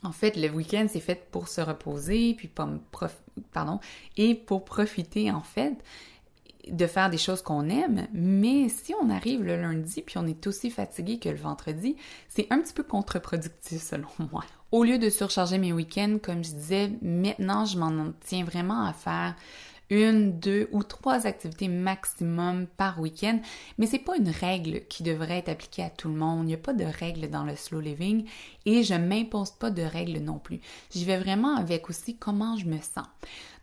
en 0.02 0.12
fait, 0.12 0.36
le 0.36 0.48
week-end, 0.50 0.86
c'est 0.88 1.00
fait 1.00 1.28
pour 1.30 1.48
se 1.48 1.60
reposer, 1.60 2.34
puis 2.34 2.48
pas 2.48 2.68
pardon, 3.52 3.80
et 4.16 4.34
pour 4.34 4.64
profiter, 4.64 5.30
en 5.30 5.40
fait 5.40 5.82
de 6.70 6.86
faire 6.86 7.10
des 7.10 7.18
choses 7.18 7.42
qu'on 7.42 7.68
aime, 7.68 8.06
mais 8.12 8.68
si 8.68 8.94
on 9.00 9.10
arrive 9.10 9.42
le 9.42 9.60
lundi 9.60 10.02
puis 10.02 10.18
on 10.18 10.26
est 10.26 10.46
aussi 10.46 10.70
fatigué 10.70 11.18
que 11.18 11.28
le 11.28 11.36
vendredi, 11.36 11.96
c'est 12.28 12.46
un 12.50 12.58
petit 12.60 12.72
peu 12.72 12.82
contre-productif 12.82 13.82
selon 13.90 14.08
moi. 14.32 14.44
Au 14.72 14.84
lieu 14.84 14.98
de 14.98 15.10
surcharger 15.10 15.58
mes 15.58 15.72
week-ends, 15.72 16.18
comme 16.22 16.42
je 16.42 16.50
disais, 16.50 16.90
maintenant 17.02 17.64
je 17.64 17.78
m'en 17.78 18.12
tiens 18.20 18.44
vraiment 18.44 18.86
à 18.86 18.92
faire 18.92 19.34
une, 19.90 20.38
deux 20.38 20.68
ou 20.72 20.82
trois 20.82 21.26
activités 21.26 21.68
maximum 21.68 22.66
par 22.66 23.00
week-end, 23.00 23.38
mais 23.78 23.86
c'est 23.86 23.98
pas 23.98 24.16
une 24.16 24.30
règle 24.30 24.80
qui 24.88 25.02
devrait 25.02 25.38
être 25.38 25.50
appliquée 25.50 25.82
à 25.82 25.90
tout 25.90 26.08
le 26.08 26.14
monde. 26.14 26.44
Il 26.44 26.46
n'y 26.46 26.54
a 26.54 26.58
pas 26.58 26.72
de 26.72 26.84
règle 26.84 27.28
dans 27.28 27.44
le 27.44 27.54
slow 27.54 27.80
living 27.80 28.24
et 28.66 28.82
je 28.82 28.94
m'impose 28.94 29.50
pas 29.52 29.70
de 29.70 29.82
règles 29.82 30.18
non 30.18 30.38
plus. 30.38 30.60
J'y 30.90 31.04
vais 31.04 31.18
vraiment 31.18 31.56
avec 31.56 31.88
aussi 31.90 32.16
comment 32.16 32.56
je 32.56 32.66
me 32.66 32.78
sens. 32.78 33.06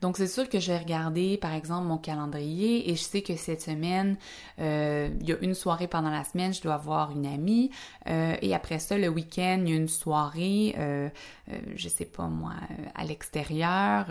Donc 0.01 0.17
c'est 0.17 0.27
sûr 0.27 0.49
que 0.49 0.59
je 0.59 0.71
vais 0.71 0.79
regarder 0.79 1.37
par 1.37 1.53
exemple 1.53 1.85
mon 1.85 1.99
calendrier 1.99 2.89
et 2.89 2.95
je 2.95 3.01
sais 3.01 3.21
que 3.21 3.35
cette 3.35 3.61
semaine, 3.61 4.17
euh, 4.59 5.09
il 5.21 5.29
y 5.29 5.31
a 5.31 5.37
une 5.41 5.53
soirée 5.53 5.87
pendant 5.87 6.09
la 6.09 6.23
semaine, 6.23 6.53
je 6.53 6.61
dois 6.61 6.77
voir 6.77 7.11
une 7.11 7.27
amie 7.27 7.69
euh, 8.07 8.35
et 8.41 8.55
après 8.55 8.79
ça 8.79 8.97
le 8.97 9.09
week-end 9.09 9.61
il 9.63 9.69
y 9.69 9.73
a 9.73 9.75
une 9.75 9.87
soirée, 9.87 10.73
euh, 10.79 11.09
euh 11.49 11.59
je 11.75 11.87
sais 11.87 12.05
pas 12.05 12.27
moi, 12.27 12.53
à 12.95 13.05
l'extérieur. 13.05 14.07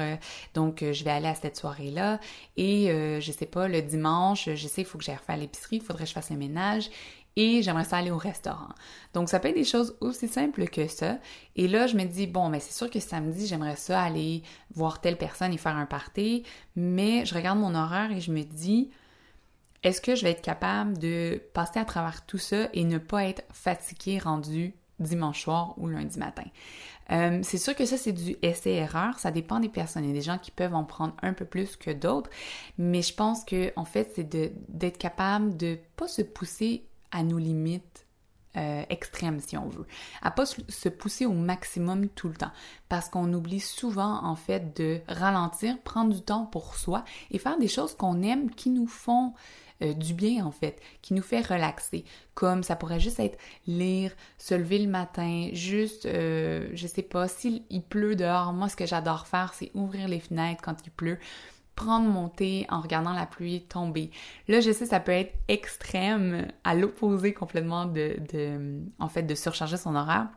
donc 0.54 0.84
je 0.92 1.04
vais 1.04 1.10
aller 1.10 1.26
à 1.26 1.34
cette 1.34 1.56
soirée 1.56 1.90
là 1.90 2.20
et 2.56 2.86
je 3.20 3.32
sais 3.32 3.46
pas 3.46 3.66
le 3.66 3.82
dimanche, 3.82 4.48
je 4.54 4.68
sais 4.68 4.82
il 4.82 4.84
faut 4.84 4.98
que 4.98 5.04
j'aille 5.04 5.16
refaire 5.16 5.36
l'épicerie, 5.36 5.76
il 5.76 5.82
faudrait 5.82 6.04
que 6.04 6.10
je 6.10 6.14
fasse 6.14 6.30
le 6.30 6.36
ménage 6.36 6.88
et 7.36 7.62
j'aimerais 7.62 7.84
ça 7.84 7.98
aller 7.98 8.10
au 8.10 8.18
restaurant. 8.18 8.68
Donc 9.14 9.28
ça 9.28 9.40
peut 9.40 9.48
être 9.48 9.54
des 9.54 9.64
choses 9.64 9.96
aussi 10.00 10.28
simples 10.28 10.66
que 10.68 10.88
ça. 10.88 11.18
Et 11.56 11.68
là, 11.68 11.86
je 11.86 11.96
me 11.96 12.04
dis, 12.04 12.26
bon, 12.26 12.48
mais 12.48 12.60
c'est 12.60 12.74
sûr 12.74 12.90
que 12.90 13.00
samedi, 13.00 13.46
j'aimerais 13.46 13.76
ça 13.76 14.02
aller 14.02 14.42
voir 14.74 15.00
telle 15.00 15.16
personne 15.16 15.52
et 15.52 15.58
faire 15.58 15.76
un 15.76 15.86
party, 15.86 16.44
mais 16.76 17.24
je 17.24 17.34
regarde 17.34 17.58
mon 17.58 17.74
horaire 17.74 18.12
et 18.12 18.20
je 18.20 18.32
me 18.32 18.42
dis, 18.42 18.90
est-ce 19.82 20.00
que 20.00 20.14
je 20.14 20.24
vais 20.24 20.32
être 20.32 20.42
capable 20.42 20.98
de 20.98 21.42
passer 21.54 21.78
à 21.78 21.84
travers 21.84 22.26
tout 22.26 22.38
ça 22.38 22.68
et 22.74 22.84
ne 22.84 22.98
pas 22.98 23.24
être 23.24 23.42
fatiguée 23.52 24.18
rendu 24.18 24.74
dimanche 24.98 25.42
soir 25.42 25.74
ou 25.78 25.88
lundi 25.88 26.18
matin? 26.18 26.44
Euh, 27.10 27.40
c'est 27.42 27.58
sûr 27.58 27.74
que 27.74 27.86
ça, 27.86 27.96
c'est 27.96 28.12
du 28.12 28.36
essai-erreur. 28.42 29.18
Ça 29.18 29.30
dépend 29.30 29.58
des 29.58 29.68
personnes. 29.68 30.04
Il 30.04 30.08
y 30.08 30.12
a 30.12 30.14
des 30.14 30.20
gens 30.20 30.38
qui 30.38 30.50
peuvent 30.50 30.74
en 30.74 30.84
prendre 30.84 31.14
un 31.22 31.32
peu 31.32 31.44
plus 31.44 31.76
que 31.76 31.90
d'autres. 31.90 32.30
Mais 32.78 33.02
je 33.02 33.14
pense 33.14 33.44
que, 33.44 33.72
en 33.76 33.84
fait, 33.84 34.12
c'est 34.14 34.28
d'être 34.28 34.98
capable 34.98 35.56
de 35.56 35.78
pas 35.96 36.06
se 36.06 36.22
pousser 36.22 36.84
à 37.12 37.22
nos 37.22 37.38
limites 37.38 38.06
euh, 38.56 38.82
extrêmes, 38.88 39.38
si 39.38 39.56
on 39.56 39.68
veut. 39.68 39.86
À 40.22 40.32
pas 40.32 40.44
se 40.44 40.88
pousser 40.88 41.24
au 41.24 41.32
maximum 41.32 42.08
tout 42.08 42.28
le 42.28 42.34
temps. 42.34 42.50
Parce 42.88 43.08
qu'on 43.08 43.32
oublie 43.32 43.60
souvent, 43.60 44.24
en 44.24 44.34
fait, 44.34 44.76
de 44.76 45.00
ralentir, 45.06 45.78
prendre 45.82 46.12
du 46.12 46.20
temps 46.20 46.46
pour 46.46 46.74
soi 46.74 47.04
et 47.30 47.38
faire 47.38 47.58
des 47.58 47.68
choses 47.68 47.94
qu'on 47.94 48.22
aime 48.22 48.50
qui 48.50 48.70
nous 48.70 48.88
font 48.88 49.34
euh, 49.82 49.94
du 49.94 50.14
bien, 50.14 50.44
en 50.44 50.50
fait, 50.50 50.80
qui 51.00 51.14
nous 51.14 51.22
fait 51.22 51.40
relaxer. 51.40 52.04
Comme 52.34 52.64
ça 52.64 52.74
pourrait 52.74 52.98
juste 52.98 53.20
être 53.20 53.38
lire, 53.68 54.10
se 54.36 54.56
lever 54.56 54.80
le 54.80 54.90
matin, 54.90 55.50
juste, 55.52 56.06
euh, 56.06 56.68
je 56.74 56.86
sais 56.88 57.02
pas, 57.02 57.28
s'il 57.28 57.62
pleut 57.88 58.16
dehors, 58.16 58.52
moi, 58.52 58.68
ce 58.68 58.74
que 58.74 58.84
j'adore 58.84 59.28
faire, 59.28 59.54
c'est 59.54 59.70
ouvrir 59.74 60.08
les 60.08 60.20
fenêtres 60.20 60.62
quand 60.62 60.76
il 60.84 60.90
pleut 60.90 61.18
prendre 61.80 62.06
mon 62.06 62.28
thé 62.28 62.66
en 62.68 62.80
regardant 62.82 63.14
la 63.14 63.24
pluie 63.24 63.62
tomber. 63.62 64.10
Là, 64.48 64.60
je 64.60 64.70
sais, 64.70 64.84
ça 64.84 65.00
peut 65.00 65.12
être 65.12 65.32
extrême, 65.48 66.48
à 66.62 66.74
l'opposé 66.74 67.32
complètement 67.32 67.86
de, 67.86 68.16
en 68.98 69.08
fait, 69.08 69.22
de 69.22 69.34
surcharger 69.34 69.78
son 69.78 69.94
horaire 69.94 70.28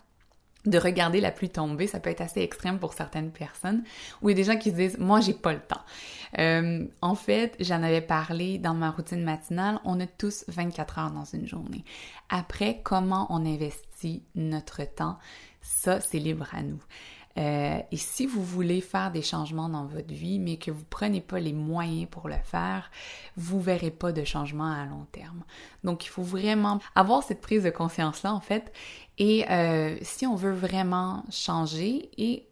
de 0.66 0.78
regarder 0.78 1.20
la 1.20 1.32
pluie 1.32 1.50
tomber, 1.50 1.88
ça 1.88 2.00
peut 2.00 2.10
être 2.10 2.22
assez 2.22 2.40
extrême 2.40 2.80
pour 2.80 2.94
certaines 2.94 3.32
personnes. 3.32 3.84
Ou 4.22 4.30
il 4.30 4.32
y 4.32 4.36
a 4.36 4.46
des 4.46 4.50
gens 4.50 4.58
qui 4.58 4.72
se 4.72 4.76
disent, 4.76 4.98
moi, 4.98 5.20
j'ai 5.20 5.34
pas 5.34 5.52
le 5.52 5.60
temps. 5.60 5.82
Euh, 6.40 6.88
en 7.02 7.16
fait, 7.16 7.58
j'en 7.60 7.84
avais 7.84 8.00
parlé 8.00 8.60
dans 8.60 8.74
ma 8.74 8.90
routine 8.90 9.26
matinale, 9.26 9.82
on 9.84 10.00
a 10.00 10.08
tous 10.08 10.46
24 10.48 11.00
heures 11.00 11.12
dans 11.12 11.26
une 11.26 11.46
journée. 11.46 11.84
Après, 12.30 12.80
comment 12.82 13.28
on 13.30 13.46
investit 13.46 14.24
notre 14.36 14.86
temps, 14.86 15.20
ça, 15.62 16.00
c'est 16.00 16.20
libre 16.20 16.48
à 16.54 16.64
nous. 16.64 16.82
Euh, 17.38 17.80
et 17.92 17.98
si 17.98 18.28
vous 18.28 18.44
voulez 18.44 18.82
faire 18.82 19.12
des 19.12 19.22
changements 19.22 19.70
dans 19.70 19.86
votre 19.86 20.14
vie, 20.14 20.40
mais 20.40 20.58
que 20.58 20.72
vous 20.72 20.86
prenez 20.90 21.22
pas 21.22 21.40
les 21.40 21.54
moyens 21.54 22.08
pour 22.10 22.28
le 22.28 22.38
faire, 22.44 22.92
vous 23.38 23.60
verrez 23.60 23.92
pas 23.92 24.12
de 24.12 24.24
changement 24.24 24.72
à 24.72 24.86
long 24.86 25.06
terme. 25.12 25.44
Donc, 25.84 26.06
il 26.06 26.10
faut 26.10 26.24
vraiment 26.24 26.80
avoir 26.96 27.24
cette 27.24 27.42
prise 27.42 27.64
de 27.64 27.72
conscience-là, 27.72 28.34
en 28.34 28.40
fait. 28.40 28.72
Et 29.18 29.50
euh, 29.50 29.98
si 30.02 30.28
on 30.28 30.36
veut 30.36 30.54
vraiment 30.54 31.24
changer 31.32 32.12
et 32.18 32.48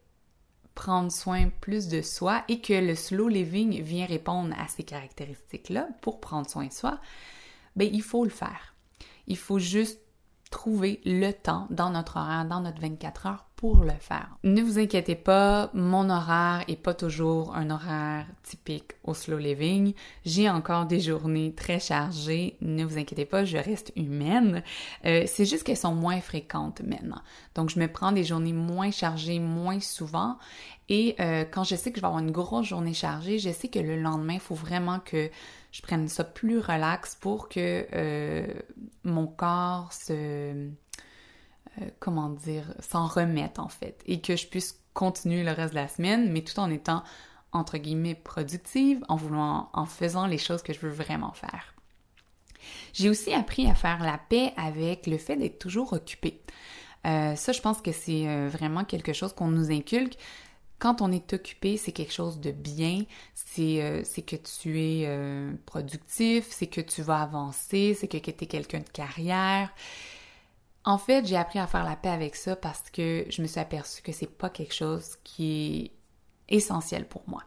prendre 0.73 1.11
soin 1.11 1.49
plus 1.61 1.87
de 1.87 2.01
soi 2.01 2.43
et 2.47 2.59
que 2.59 2.73
le 2.73 2.95
slow 2.95 3.27
living 3.27 3.81
vient 3.81 4.05
répondre 4.05 4.55
à 4.57 4.67
ces 4.67 4.83
caractéristiques-là 4.83 5.87
pour 6.01 6.19
prendre 6.19 6.49
soin 6.49 6.67
de 6.67 6.71
soi, 6.71 6.99
ben 7.75 7.89
il 7.91 8.01
faut 8.01 8.23
le 8.23 8.29
faire. 8.29 8.73
Il 9.27 9.37
faut 9.37 9.59
juste 9.59 9.99
trouver 10.49 11.01
le 11.05 11.31
temps 11.31 11.67
dans 11.69 11.89
notre 11.89 12.17
horaire, 12.17 12.45
dans 12.45 12.61
notre 12.61 12.81
24 12.81 13.25
heures 13.27 13.45
Ne 14.43 14.61
vous 14.61 14.79
inquiétez 14.79 15.15
pas, 15.15 15.69
mon 15.73 16.09
horaire 16.09 16.63
est 16.67 16.81
pas 16.81 16.95
toujours 16.95 17.55
un 17.55 17.69
horaire 17.69 18.25
typique 18.41 18.93
au 19.03 19.13
slow 19.13 19.37
living. 19.37 19.93
J'ai 20.25 20.49
encore 20.49 20.87
des 20.87 20.99
journées 20.99 21.53
très 21.53 21.79
chargées. 21.79 22.57
Ne 22.61 22.83
vous 22.83 22.97
inquiétez 22.97 23.25
pas, 23.25 23.45
je 23.45 23.57
reste 23.57 23.91
humaine. 23.95 24.63
Euh, 25.05 25.25
c'est 25.27 25.45
juste 25.45 25.63
qu'elles 25.63 25.77
sont 25.77 25.93
moins 25.93 26.21
fréquentes 26.21 26.81
maintenant. 26.81 27.21
Donc 27.53 27.69
je 27.69 27.79
me 27.79 27.87
prends 27.87 28.11
des 28.11 28.23
journées 28.23 28.53
moins 28.53 28.89
chargées 28.89 29.39
moins 29.39 29.79
souvent 29.79 30.37
Et 30.89 31.15
euh, 31.19 31.45
quand 31.45 31.63
je 31.63 31.75
sais 31.75 31.91
que 31.91 31.97
je 31.97 32.01
vais 32.01 32.07
avoir 32.07 32.23
une 32.23 32.31
grosse 32.31 32.67
journée 32.67 32.93
chargée, 32.93 33.37
je 33.37 33.51
sais 33.51 33.67
que 33.67 33.79
le 33.79 34.01
lendemain, 34.01 34.33
il 34.33 34.39
faut 34.39 34.55
vraiment 34.55 34.99
que 34.99 35.29
je 35.71 35.81
prenne 35.81 36.07
ça 36.07 36.23
plus 36.23 36.59
relax 36.59 37.15
pour 37.15 37.47
que 37.47 37.85
euh, 37.93 38.47
mon 39.03 39.27
corps 39.27 39.93
se... 39.93 40.69
Euh, 41.81 41.89
comment 41.99 42.29
dire, 42.29 42.73
s'en 42.79 43.07
remette 43.07 43.59
en 43.59 43.69
fait, 43.69 44.01
et 44.05 44.21
que 44.21 44.35
je 44.35 44.47
puisse 44.47 44.79
continuer 44.93 45.43
le 45.43 45.51
reste 45.51 45.73
de 45.73 45.79
la 45.79 45.87
semaine, 45.87 46.31
mais 46.31 46.41
tout 46.41 46.59
en 46.59 46.69
étant 46.69 47.03
entre 47.53 47.77
guillemets 47.77 48.15
productive, 48.15 49.03
en 49.09 49.15
voulant, 49.15 49.69
en 49.73 49.85
faisant 49.85 50.25
les 50.25 50.37
choses 50.37 50.61
que 50.61 50.73
je 50.73 50.79
veux 50.79 50.91
vraiment 50.91 51.33
faire. 51.33 51.73
J'ai 52.93 53.09
aussi 53.09 53.33
appris 53.33 53.67
à 53.67 53.75
faire 53.75 54.01
la 54.03 54.17
paix 54.17 54.53
avec 54.55 55.07
le 55.07 55.17
fait 55.17 55.35
d'être 55.35 55.59
toujours 55.59 55.93
occupé. 55.93 56.41
Euh, 57.05 57.35
ça, 57.35 57.51
je 57.51 57.59
pense 57.59 57.81
que 57.81 57.91
c'est 57.91 58.27
euh, 58.27 58.47
vraiment 58.49 58.85
quelque 58.85 59.11
chose 59.11 59.33
qu'on 59.33 59.47
nous 59.47 59.71
inculque. 59.71 60.17
Quand 60.79 61.01
on 61.01 61.11
est 61.11 61.33
occupé, 61.33 61.77
c'est 61.77 61.91
quelque 61.91 62.13
chose 62.13 62.39
de 62.39 62.51
bien, 62.51 63.03
c'est 63.35 64.23
que 64.25 64.35
tu 64.35 64.79
es 64.81 65.07
productif, 65.67 66.47
c'est 66.49 66.65
que 66.65 66.81
tu 66.81 67.03
vas 67.03 67.21
avancer, 67.21 67.95
c'est 67.99 68.07
que 68.07 68.17
tu 68.17 68.29
es 68.29 68.47
quelqu'un 68.47 68.79
de 68.79 68.89
carrière. 68.89 69.71
En 70.83 70.97
fait, 70.97 71.25
j'ai 71.27 71.35
appris 71.35 71.59
à 71.59 71.67
faire 71.67 71.83
la 71.83 71.95
paix 71.95 72.09
avec 72.09 72.35
ça 72.35 72.55
parce 72.55 72.89
que 72.89 73.25
je 73.29 73.41
me 73.41 73.47
suis 73.47 73.59
aperçue 73.59 74.01
que 74.01 74.11
c'est 74.11 74.25
pas 74.25 74.49
quelque 74.49 74.73
chose 74.73 75.15
qui 75.23 75.91
est 76.49 76.55
essentiel 76.55 77.07
pour 77.07 77.23
moi. 77.27 77.43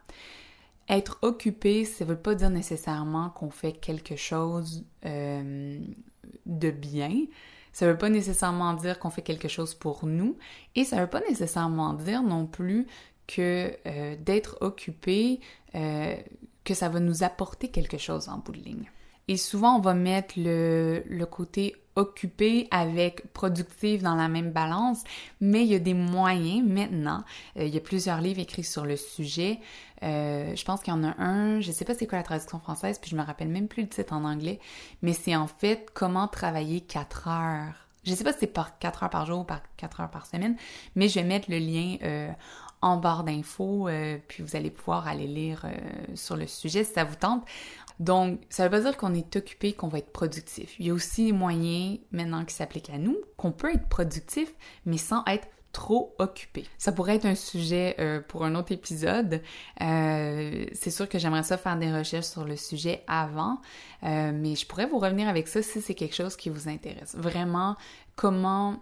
Être 0.88 1.18
occupé, 1.22 1.84
ça 1.84 2.04
veut 2.04 2.18
pas 2.18 2.34
dire 2.34 2.50
nécessairement 2.50 3.30
qu'on 3.30 3.50
fait 3.50 3.72
quelque 3.72 4.16
chose 4.16 4.84
de 5.02 6.70
bien. 6.70 7.26
Ça 7.72 7.86
veut 7.86 7.98
pas 7.98 8.08
nécessairement 8.08 8.74
dire 8.74 9.00
qu'on 9.00 9.10
fait 9.10 9.22
quelque 9.22 9.48
chose 9.48 9.74
pour 9.74 10.06
nous 10.06 10.36
et 10.76 10.84
ça 10.84 11.00
veut 11.00 11.10
pas 11.10 11.22
nécessairement 11.28 11.94
dire 11.94 12.22
non 12.22 12.46
plus 12.46 12.86
que 13.26 13.76
euh, 13.86 14.16
d'être 14.16 14.58
occupé, 14.60 15.40
euh, 15.74 16.14
que 16.62 16.74
ça 16.74 16.88
va 16.88 17.00
nous 17.00 17.24
apporter 17.24 17.68
quelque 17.68 17.98
chose 17.98 18.28
en 18.28 18.38
bout 18.38 18.52
de 18.52 18.60
ligne. 18.60 18.90
Et 19.26 19.36
souvent, 19.36 19.76
on 19.76 19.80
va 19.80 19.94
mettre 19.94 20.34
le 20.36 21.24
côté 21.24 21.74
occupé 21.96 22.66
avec 22.70 23.32
productif 23.32 24.02
dans 24.02 24.16
la 24.16 24.28
même 24.28 24.50
balance, 24.50 25.04
mais 25.40 25.62
il 25.62 25.68
y 25.68 25.74
a 25.74 25.78
des 25.78 25.94
moyens 25.94 26.66
maintenant. 26.66 27.24
Euh, 27.56 27.64
il 27.64 27.74
y 27.74 27.76
a 27.76 27.80
plusieurs 27.80 28.20
livres 28.20 28.40
écrits 28.40 28.64
sur 28.64 28.84
le 28.84 28.96
sujet. 28.96 29.60
Euh, 30.02 30.54
je 30.56 30.64
pense 30.64 30.82
qu'il 30.82 30.92
y 30.92 30.96
en 30.96 31.04
a 31.04 31.14
un, 31.22 31.60
je 31.60 31.70
sais 31.70 31.84
pas 31.84 31.94
c'est 31.94 32.06
quoi 32.06 32.18
la 32.18 32.24
traduction 32.24 32.58
française, 32.58 32.98
puis 32.98 33.10
je 33.10 33.16
me 33.16 33.22
rappelle 33.22 33.48
même 33.48 33.68
plus 33.68 33.82
le 33.82 33.88
titre 33.88 34.12
en 34.12 34.24
anglais, 34.24 34.58
mais 35.02 35.12
c'est 35.12 35.36
en 35.36 35.46
fait 35.46 35.88
comment 35.94 36.28
travailler 36.28 36.80
4 36.80 37.28
heures. 37.28 37.74
Je 38.04 38.12
sais 38.12 38.24
pas 38.24 38.32
si 38.32 38.40
c'est 38.40 38.46
par 38.48 38.78
4 38.78 39.04
heures 39.04 39.10
par 39.10 39.24
jour 39.24 39.40
ou 39.40 39.44
par 39.44 39.60
4 39.76 40.00
heures 40.00 40.10
par 40.10 40.26
semaine, 40.26 40.56
mais 40.94 41.08
je 41.08 41.14
vais 41.20 41.24
mettre 41.24 41.50
le 41.50 41.58
lien 41.58 41.96
euh, 42.02 42.28
en 42.82 42.98
barre 42.98 43.24
d'infos, 43.24 43.88
puis 44.28 44.42
vous 44.42 44.56
allez 44.56 44.70
pouvoir 44.70 45.08
aller 45.08 45.26
lire 45.26 45.64
sur 46.14 46.36
le 46.36 46.46
sujet 46.46 46.84
si 46.84 46.92
ça 46.92 47.04
vous 47.04 47.14
tente. 47.14 47.42
Donc, 48.00 48.40
ça 48.50 48.64
veut 48.64 48.70
pas 48.70 48.80
dire 48.80 48.96
qu'on 48.96 49.14
est 49.14 49.36
occupé, 49.36 49.72
qu'on 49.72 49.88
va 49.88 49.98
être 49.98 50.12
productif. 50.12 50.74
Il 50.78 50.86
y 50.86 50.90
a 50.90 50.94
aussi 50.94 51.26
des 51.26 51.32
moyens 51.32 51.98
maintenant 52.10 52.44
qui 52.44 52.54
s'appliquent 52.54 52.90
à 52.90 52.98
nous, 52.98 53.16
qu'on 53.36 53.52
peut 53.52 53.72
être 53.72 53.88
productif, 53.88 54.52
mais 54.84 54.96
sans 54.96 55.24
être 55.26 55.48
trop 55.74 56.14
occupé. 56.18 56.64
Ça 56.78 56.92
pourrait 56.92 57.16
être 57.16 57.26
un 57.26 57.34
sujet 57.34 57.96
euh, 57.98 58.20
pour 58.20 58.44
un 58.44 58.54
autre 58.54 58.72
épisode. 58.72 59.42
Euh, 59.82 60.64
c'est 60.72 60.90
sûr 60.90 61.08
que 61.08 61.18
j'aimerais 61.18 61.42
ça 61.42 61.58
faire 61.58 61.76
des 61.76 61.92
recherches 61.92 62.26
sur 62.26 62.44
le 62.44 62.56
sujet 62.56 63.02
avant, 63.06 63.60
euh, 64.04 64.32
mais 64.32 64.54
je 64.54 64.66
pourrais 64.66 64.86
vous 64.86 64.98
revenir 64.98 65.28
avec 65.28 65.48
ça 65.48 65.62
si 65.62 65.82
c'est 65.82 65.94
quelque 65.94 66.14
chose 66.14 66.36
qui 66.36 66.48
vous 66.48 66.68
intéresse. 66.68 67.14
Vraiment, 67.16 67.76
comment 68.16 68.80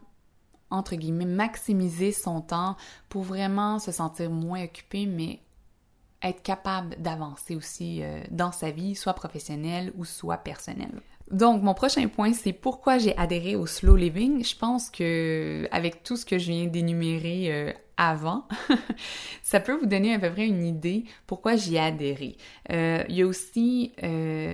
entre 0.71 0.95
guillemets 0.95 1.25
maximiser 1.25 2.13
son 2.13 2.41
temps 2.41 2.77
pour 3.09 3.23
vraiment 3.23 3.79
se 3.79 3.91
sentir 3.91 4.31
moins 4.31 4.65
occupé, 4.65 5.07
mais 5.07 5.41
être 6.23 6.43
capable 6.43 6.97
d'avancer 6.99 7.57
aussi 7.57 8.03
euh, 8.03 8.21
dans 8.31 8.53
sa 8.53 8.71
vie, 8.71 8.95
soit 8.95 9.15
professionnelle 9.15 9.93
ou 9.97 10.05
soit 10.05 10.39
personnelle. 10.39 11.01
Donc, 11.31 11.63
mon 11.63 11.73
prochain 11.75 12.07
point, 12.09 12.33
c'est 12.35 12.53
pourquoi 12.53 12.99
j'ai 12.99 13.17
adhéré 13.17 13.57
au 13.57 13.67
slow 13.67 13.97
living. 13.97 14.45
Je 14.45 14.57
pense 14.57 14.91
que, 14.91 15.67
avec 15.71 16.03
tout 16.03 16.17
ce 16.17 16.27
que 16.27 16.39
je 16.39 16.53
viens 16.53 16.67
d'énumérer 16.67 17.53
euh, 17.53 17.73
avant, 17.97 18.47
ça 19.43 19.59
peut 19.59 19.73
vous 19.73 19.87
donner 19.87 20.15
à 20.15 20.19
peu 20.19 20.31
près 20.31 20.47
une 20.47 20.65
idée 20.65 21.05
pourquoi 21.27 21.57
j'y 21.57 21.77
ai 21.77 21.81
adhéré. 21.81 22.37
Euh, 22.71 23.03
il 23.09 23.17
y 23.17 23.23
a 23.23 23.27
aussi 23.27 23.93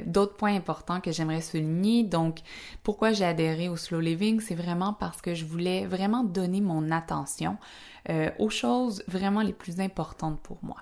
d'autres 0.07 0.37
points 0.37 0.55
importants 0.55 1.01
que 1.01 1.11
j'aimerais 1.11 1.41
souligner. 1.41 2.05
Donc, 2.05 2.39
pourquoi 2.85 3.13
j'ai 3.13 3.25
adhéré 3.25 3.69
au 3.69 3.77
slow 3.77 4.01
living, 4.01 4.41
c'est 4.41 4.55
vraiment 4.55 4.93
parce 4.93 5.21
que 5.21 5.35
je 5.35 5.45
voulais 5.45 5.85
vraiment 5.85 6.23
donner 6.23 6.61
mon 6.61 6.91
attention 6.91 7.57
aux 8.39 8.51
choses 8.51 9.03
vraiment 9.07 9.43
les 9.43 9.53
plus 9.53 9.81
importantes 9.81 10.41
pour 10.41 10.59
moi. 10.63 10.77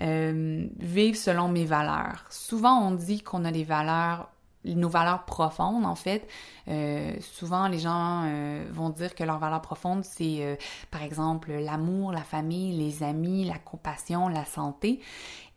Euh, 0.00 0.66
vivre 0.78 1.16
selon 1.16 1.48
mes 1.48 1.64
valeurs. 1.64 2.26
Souvent, 2.28 2.78
on 2.86 2.90
dit 2.90 3.22
qu'on 3.22 3.44
a 3.44 3.52
des 3.52 3.64
valeurs 3.64 4.28
nos 4.64 4.88
valeurs 4.88 5.24
profondes, 5.26 5.86
en 5.86 5.94
fait. 5.94 6.26
Euh, 6.66 7.14
souvent, 7.20 7.68
les 7.68 7.78
gens 7.78 8.24
euh, 8.26 8.66
vont 8.72 8.90
dire 8.90 9.14
que 9.14 9.22
leurs 9.22 9.38
valeurs 9.38 9.62
profondes, 9.62 10.04
c'est 10.04 10.58
par 10.90 11.04
exemple 11.04 11.52
l'amour, 11.52 12.10
la 12.10 12.24
famille, 12.24 12.76
les 12.76 13.04
amis, 13.04 13.44
la 13.44 13.58
compassion, 13.58 14.26
la 14.26 14.44
santé. 14.44 15.00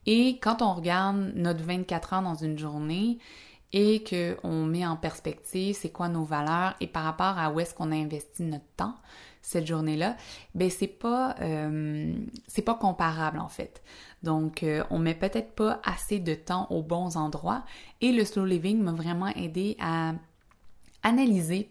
Et 0.06 0.38
quand 0.40 0.62
on 0.62 0.74
regarde 0.74 1.34
notre 1.36 1.64
24 1.64 2.14
heures 2.14 2.22
dans 2.22 2.36
une 2.36 2.60
journée 2.60 3.18
et 3.72 4.04
qu'on 4.04 4.66
met 4.66 4.86
en 4.86 4.96
perspective 4.96 5.76
c'est 5.76 5.90
quoi 5.90 6.10
nos 6.10 6.24
valeurs 6.24 6.76
et 6.80 6.88
par 6.88 7.04
rapport 7.04 7.38
à 7.38 7.52
où 7.52 7.60
est-ce 7.60 7.74
qu'on 7.74 7.92
a 7.92 7.96
investi 7.96 8.44
notre 8.44 8.66
temps 8.76 8.96
cette 9.42 9.68
journée-là, 9.68 10.18
ben 10.54 10.70
c'est 10.70 10.88
pas 10.88 11.36
c'est 12.48 12.62
pas 12.62 12.76
comparable 12.76 13.40
en 13.40 13.48
fait. 13.48 13.82
Donc, 14.24 14.64
euh, 14.64 14.84
on 14.90 15.00
met 15.00 15.16
peut-être 15.16 15.54
pas 15.54 15.80
assez 15.84 16.20
de 16.20 16.34
temps 16.34 16.68
aux 16.70 16.82
bons 16.82 17.16
endroits 17.16 17.64
et 18.02 18.12
le 18.12 18.26
slow 18.26 18.46
living 18.46 18.82
m'a 18.82 18.92
vraiment 18.92 19.28
aidé 19.28 19.78
à 19.80 20.14
analyser 21.04 21.70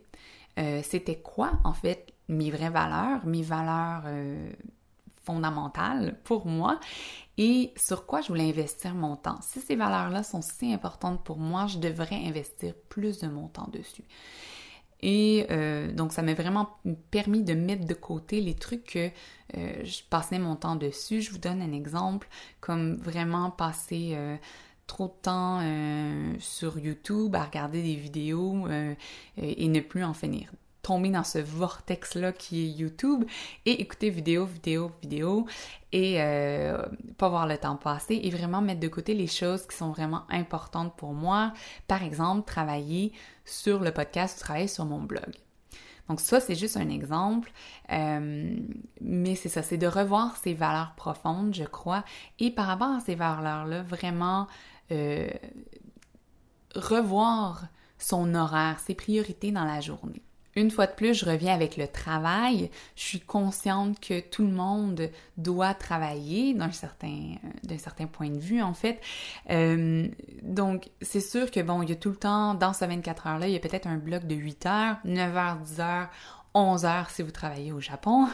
euh, 0.59 0.81
c'était 0.83 1.19
quoi 1.19 1.53
en 1.65 1.75
fait 1.75 2.13
mes 2.29 2.51
vraies 2.51 2.71
valeurs, 2.71 3.25
mes 3.27 3.43
valeurs 3.43 4.03
euh, 4.07 4.51
fondamentales 5.25 6.19
pour 6.25 6.47
moi 6.47 6.81
et 7.39 7.73
sur 7.77 8.05
quoi 8.05 8.21
je 8.21 8.29
voulais 8.29 8.49
investir 8.49 8.95
mon 8.95 9.15
temps? 9.15 9.39
Si 9.43 9.61
ces 9.61 9.77
valeurs-là 9.77 10.25
sont 10.25 10.43
si 10.43 10.75
importantes 10.75 11.23
pour 11.23 11.39
moi, 11.39 11.69
je 11.69 11.79
devrais 11.79 12.27
investir 12.27 12.75
plus 12.89 13.21
de 13.21 13.29
mon 13.29 13.47
temps 13.47 13.69
dessus. 13.73 14.05
Et 15.01 15.47
euh, 15.53 15.93
donc, 15.93 16.13
ça 16.13 16.23
m'a 16.23 16.35
vraiment 16.35 16.69
permis 17.13 17.45
de 17.45 17.55
mettre 17.55 17.87
de 17.87 17.95
côté 17.95 18.41
les 18.41 18.55
trucs 18.55 18.85
que 18.85 19.11
euh, 19.57 19.85
je 19.85 20.03
passais 20.11 20.41
mon 20.41 20.57
temps 20.57 20.75
dessus. 20.75 21.23
Je 21.23 21.31
vous 21.31 21.39
donne 21.39 21.63
un 21.63 21.73
exemple, 21.73 22.29
comme 22.61 22.97
vraiment 22.97 23.53
passer 23.53 24.15
euh, 24.15 24.37
trop 24.89 25.07
de 25.07 25.23
temps 25.23 25.61
sur 26.41 26.79
YouTube 26.79 27.37
à 27.37 27.45
regarder 27.45 27.83
des 27.83 27.95
vidéos 27.95 28.67
et 29.37 29.69
ne 29.69 29.81
plus 29.81 30.03
en 30.03 30.15
finir 30.15 30.51
tomber 30.83 31.11
dans 31.11 31.25
ce 31.25 31.39
vortex-là 31.39 32.33
qui 32.33 32.65
est 32.65 32.71
YouTube 32.71 33.25
et 33.67 33.81
écouter 33.81 34.11
vidéo, 34.11 34.47
vidéo, 34.47 34.93
vidéo 35.03 35.47
et 35.93 36.23
euh, 36.23 36.83
pas 37.17 37.29
voir 37.29 37.47
le 37.47 37.59
temps 37.59 37.77
passer 37.77 38.21
et 38.23 38.31
vraiment 38.31 38.61
mettre 38.61 38.81
de 38.81 38.89
côté 38.89 39.15
les 39.15 39.27
choses 39.27 39.67
qui 39.67 39.77
sont 39.77 39.91
vraiment 39.91 40.23
importantes 40.31 40.97
pour 40.97 41.13
moi. 41.13 41.53
Par 41.87 42.03
exemple, 42.03 42.47
travailler 42.47 43.13
sur 43.45 43.81
le 43.81 43.93
podcast 43.93 44.39
ou 44.39 44.41
travailler 44.41 44.69
sur 44.69 44.85
mon 44.85 45.01
blog. 45.01 45.35
Donc 46.09 46.21
ça, 46.21 46.41
c'est 46.41 46.55
juste 46.55 46.79
un 46.79 46.89
exemple, 46.89 47.53
euh, 47.93 48.57
mais 49.01 49.35
c'est 49.35 49.51
ça, 49.51 49.63
c'est 49.63 49.77
de 49.77 49.87
revoir 49.87 50.37
ses 50.39 50.55
valeurs 50.55 50.95
profondes, 50.97 51.55
je 51.55 51.65
crois, 51.65 52.03
et 52.39 52.51
par 52.51 52.67
rapport 52.67 52.89
à 52.89 53.01
ces 53.01 53.15
valeurs-là, 53.15 53.83
vraiment 53.83 54.47
euh, 54.91 55.29
revoir 56.75 57.67
son 57.99 58.35
horaire, 58.35 58.81
ses 58.81 58.95
priorités 58.95 59.53
dans 59.53 59.65
la 59.65 59.81
journée. 59.81 60.23
Une 60.57 60.71
fois 60.71 60.87
de 60.87 60.93
plus, 60.93 61.15
je 61.15 61.25
reviens 61.25 61.55
avec 61.55 61.77
le 61.77 61.87
travail. 61.87 62.71
Je 62.97 63.03
suis 63.03 63.21
consciente 63.21 64.01
que 64.01 64.21
tout 64.21 64.45
le 64.45 64.53
monde 64.53 65.11
doit 65.37 65.75
travailler 65.75 66.55
d'un 66.55 66.73
certain, 66.73 67.37
euh, 67.71 68.07
point 68.13 68.31
de 68.31 68.39
vue, 68.39 68.63
en 68.63 68.75
fait. 68.75 69.01
Euh, 69.51 70.09
donc, 70.43 70.91
c'est 71.01 71.21
sûr 71.21 71.51
que, 71.51 71.61
bon, 71.61 71.83
il 71.83 71.91
y 71.91 71.93
a 71.93 71.97
tout 71.97 72.11
le 72.11 72.17
temps, 72.17 72.55
dans 72.55 72.73
ce 72.73 72.85
24 72.85 73.27
heures-là, 73.27 73.47
il 73.47 73.53
y 73.53 73.57
a 73.57 73.61
peut-être 73.61 73.87
un 73.87 73.99
bloc 73.99 74.27
de 74.27 74.35
8 74.35 74.67
heures, 74.67 74.97
9 75.05 75.37
heures, 75.37 75.57
10 75.57 75.81
heures, 75.81 76.09
11 76.55 76.85
heures 76.85 77.11
si 77.11 77.23
vous 77.23 77.31
travaillez 77.31 77.73
au 77.73 77.81
Japon, 77.81 78.27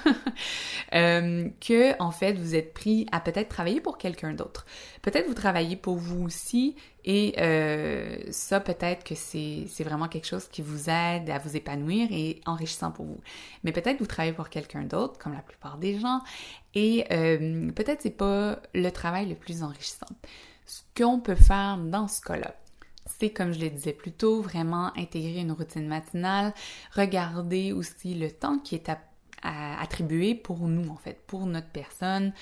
euh, 0.95 1.49
que 1.61 2.01
en 2.01 2.11
fait 2.11 2.35
vous 2.35 2.55
êtes 2.55 2.73
pris 2.73 3.07
à 3.13 3.21
peut-être 3.21 3.49
travailler 3.49 3.81
pour 3.81 3.99
quelqu'un 3.99 4.33
d'autre. 4.33 4.67
Peut-être 5.03 5.27
vous 5.27 5.35
travaillez 5.35 5.77
pour 5.77 5.97
vous 5.97 6.25
aussi 6.25 6.77
et 7.05 7.35
euh, 7.39 8.17
ça 8.31 8.61
peut-être 8.61 9.05
que 9.05 9.15
c'est 9.15 9.67
vraiment 9.81 10.09
quelque 10.09 10.27
chose 10.27 10.49
qui 10.49 10.63
vous 10.63 10.89
aide 10.89 11.29
à 11.29 11.39
vous 11.39 11.55
épanouir 11.57 12.09
et 12.11 12.41
enrichissant 12.47 12.91
pour 12.91 13.05
vous. 13.05 13.21
Mais 13.63 13.73
peut-être 13.73 13.99
vous 13.99 14.07
travaillez 14.07 14.33
pour 14.33 14.49
quelqu'un 14.49 14.85
d'autre, 14.85 15.19
comme 15.19 15.35
la 15.35 15.43
plupart 15.43 15.77
des 15.77 15.99
gens, 15.99 16.21
et 16.75 17.05
euh, 17.13 17.71
peut-être 17.73 18.01
c'est 18.03 18.11
pas 18.11 18.59
le 18.75 18.91
travail 18.91 19.29
le 19.29 19.35
plus 19.35 19.63
enrichissant. 19.63 20.07
Ce 20.67 20.81
qu'on 20.97 21.21
peut 21.21 21.35
faire 21.35 21.77
dans 21.77 22.09
ce 22.09 22.23
cas-là, 22.23 22.55
c'est 23.07 23.31
comme 23.31 23.53
je 23.53 23.61
le 23.61 23.69
disais 23.69 23.93
plus 23.93 24.13
tôt, 24.13 24.41
vraiment 24.41 24.91
intégrer 24.97 25.41
une 25.41 25.53
routine 25.53 25.87
matinale, 25.87 26.55
regarder 26.93 27.73
aussi 27.73 28.15
le 28.15 28.31
temps 28.31 28.59
qui 28.59 28.77
est 28.77 28.91
attribué 29.43 30.35
pour 30.35 30.61
nous, 30.69 30.89
en 30.89 30.97
fait, 30.97 31.21
pour 31.27 31.45
notre 31.45 31.69
personne. 31.69 32.33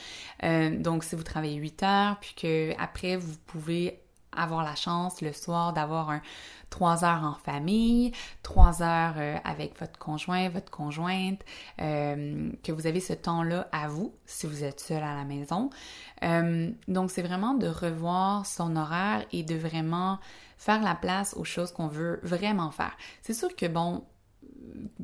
donc, 0.40 1.02
si 1.02 1.16
vous 1.16 1.24
travaillez 1.24 1.56
8 1.56 1.82
heures, 1.82 2.20
puis 2.20 2.34
que 2.36 2.70
après 2.78 3.16
vous 3.16 3.34
pouvez 3.44 4.01
avoir 4.36 4.64
la 4.64 4.74
chance 4.74 5.20
le 5.20 5.32
soir 5.32 5.72
d'avoir 5.72 6.10
un 6.10 6.22
trois 6.72 7.04
heures 7.04 7.22
en 7.22 7.34
famille, 7.34 8.12
trois 8.42 8.82
heures 8.82 9.14
euh, 9.18 9.36
avec 9.44 9.78
votre 9.78 9.98
conjoint, 9.98 10.48
votre 10.48 10.70
conjointe, 10.70 11.40
euh, 11.80 12.50
que 12.64 12.72
vous 12.72 12.86
avez 12.86 13.00
ce 13.00 13.12
temps-là 13.12 13.68
à 13.70 13.88
vous 13.88 14.14
si 14.24 14.46
vous 14.46 14.64
êtes 14.64 14.80
seul 14.80 15.02
à 15.02 15.14
la 15.14 15.24
maison. 15.24 15.70
Euh, 16.24 16.70
donc 16.88 17.10
c'est 17.10 17.22
vraiment 17.22 17.54
de 17.54 17.68
revoir 17.68 18.46
son 18.46 18.74
horaire 18.74 19.24
et 19.32 19.42
de 19.44 19.54
vraiment 19.54 20.18
faire 20.56 20.82
la 20.82 20.94
place 20.94 21.34
aux 21.36 21.44
choses 21.44 21.72
qu'on 21.72 21.88
veut 21.88 22.18
vraiment 22.22 22.70
faire. 22.70 22.96
C'est 23.20 23.34
sûr 23.34 23.54
que 23.54 23.66
bon, 23.66 24.04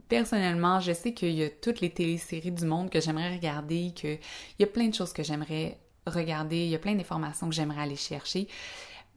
personnellement, 0.08 0.80
je 0.80 0.92
sais 0.92 1.12
qu'il 1.12 1.32
y 1.32 1.44
a 1.44 1.50
toutes 1.50 1.80
les 1.80 1.90
téléséries 1.90 2.52
du 2.52 2.64
monde 2.64 2.88
que 2.88 3.00
j'aimerais 3.00 3.34
regarder, 3.34 3.92
qu'il 3.94 4.18
y 4.58 4.62
a 4.62 4.66
plein 4.66 4.88
de 4.88 4.94
choses 4.94 5.12
que 5.12 5.22
j'aimerais 5.22 5.78
regarder, 6.06 6.64
il 6.64 6.70
y 6.70 6.74
a 6.74 6.78
plein 6.78 6.94
d'informations 6.94 7.48
que 7.48 7.54
j'aimerais 7.54 7.82
aller 7.82 7.96
chercher 7.96 8.48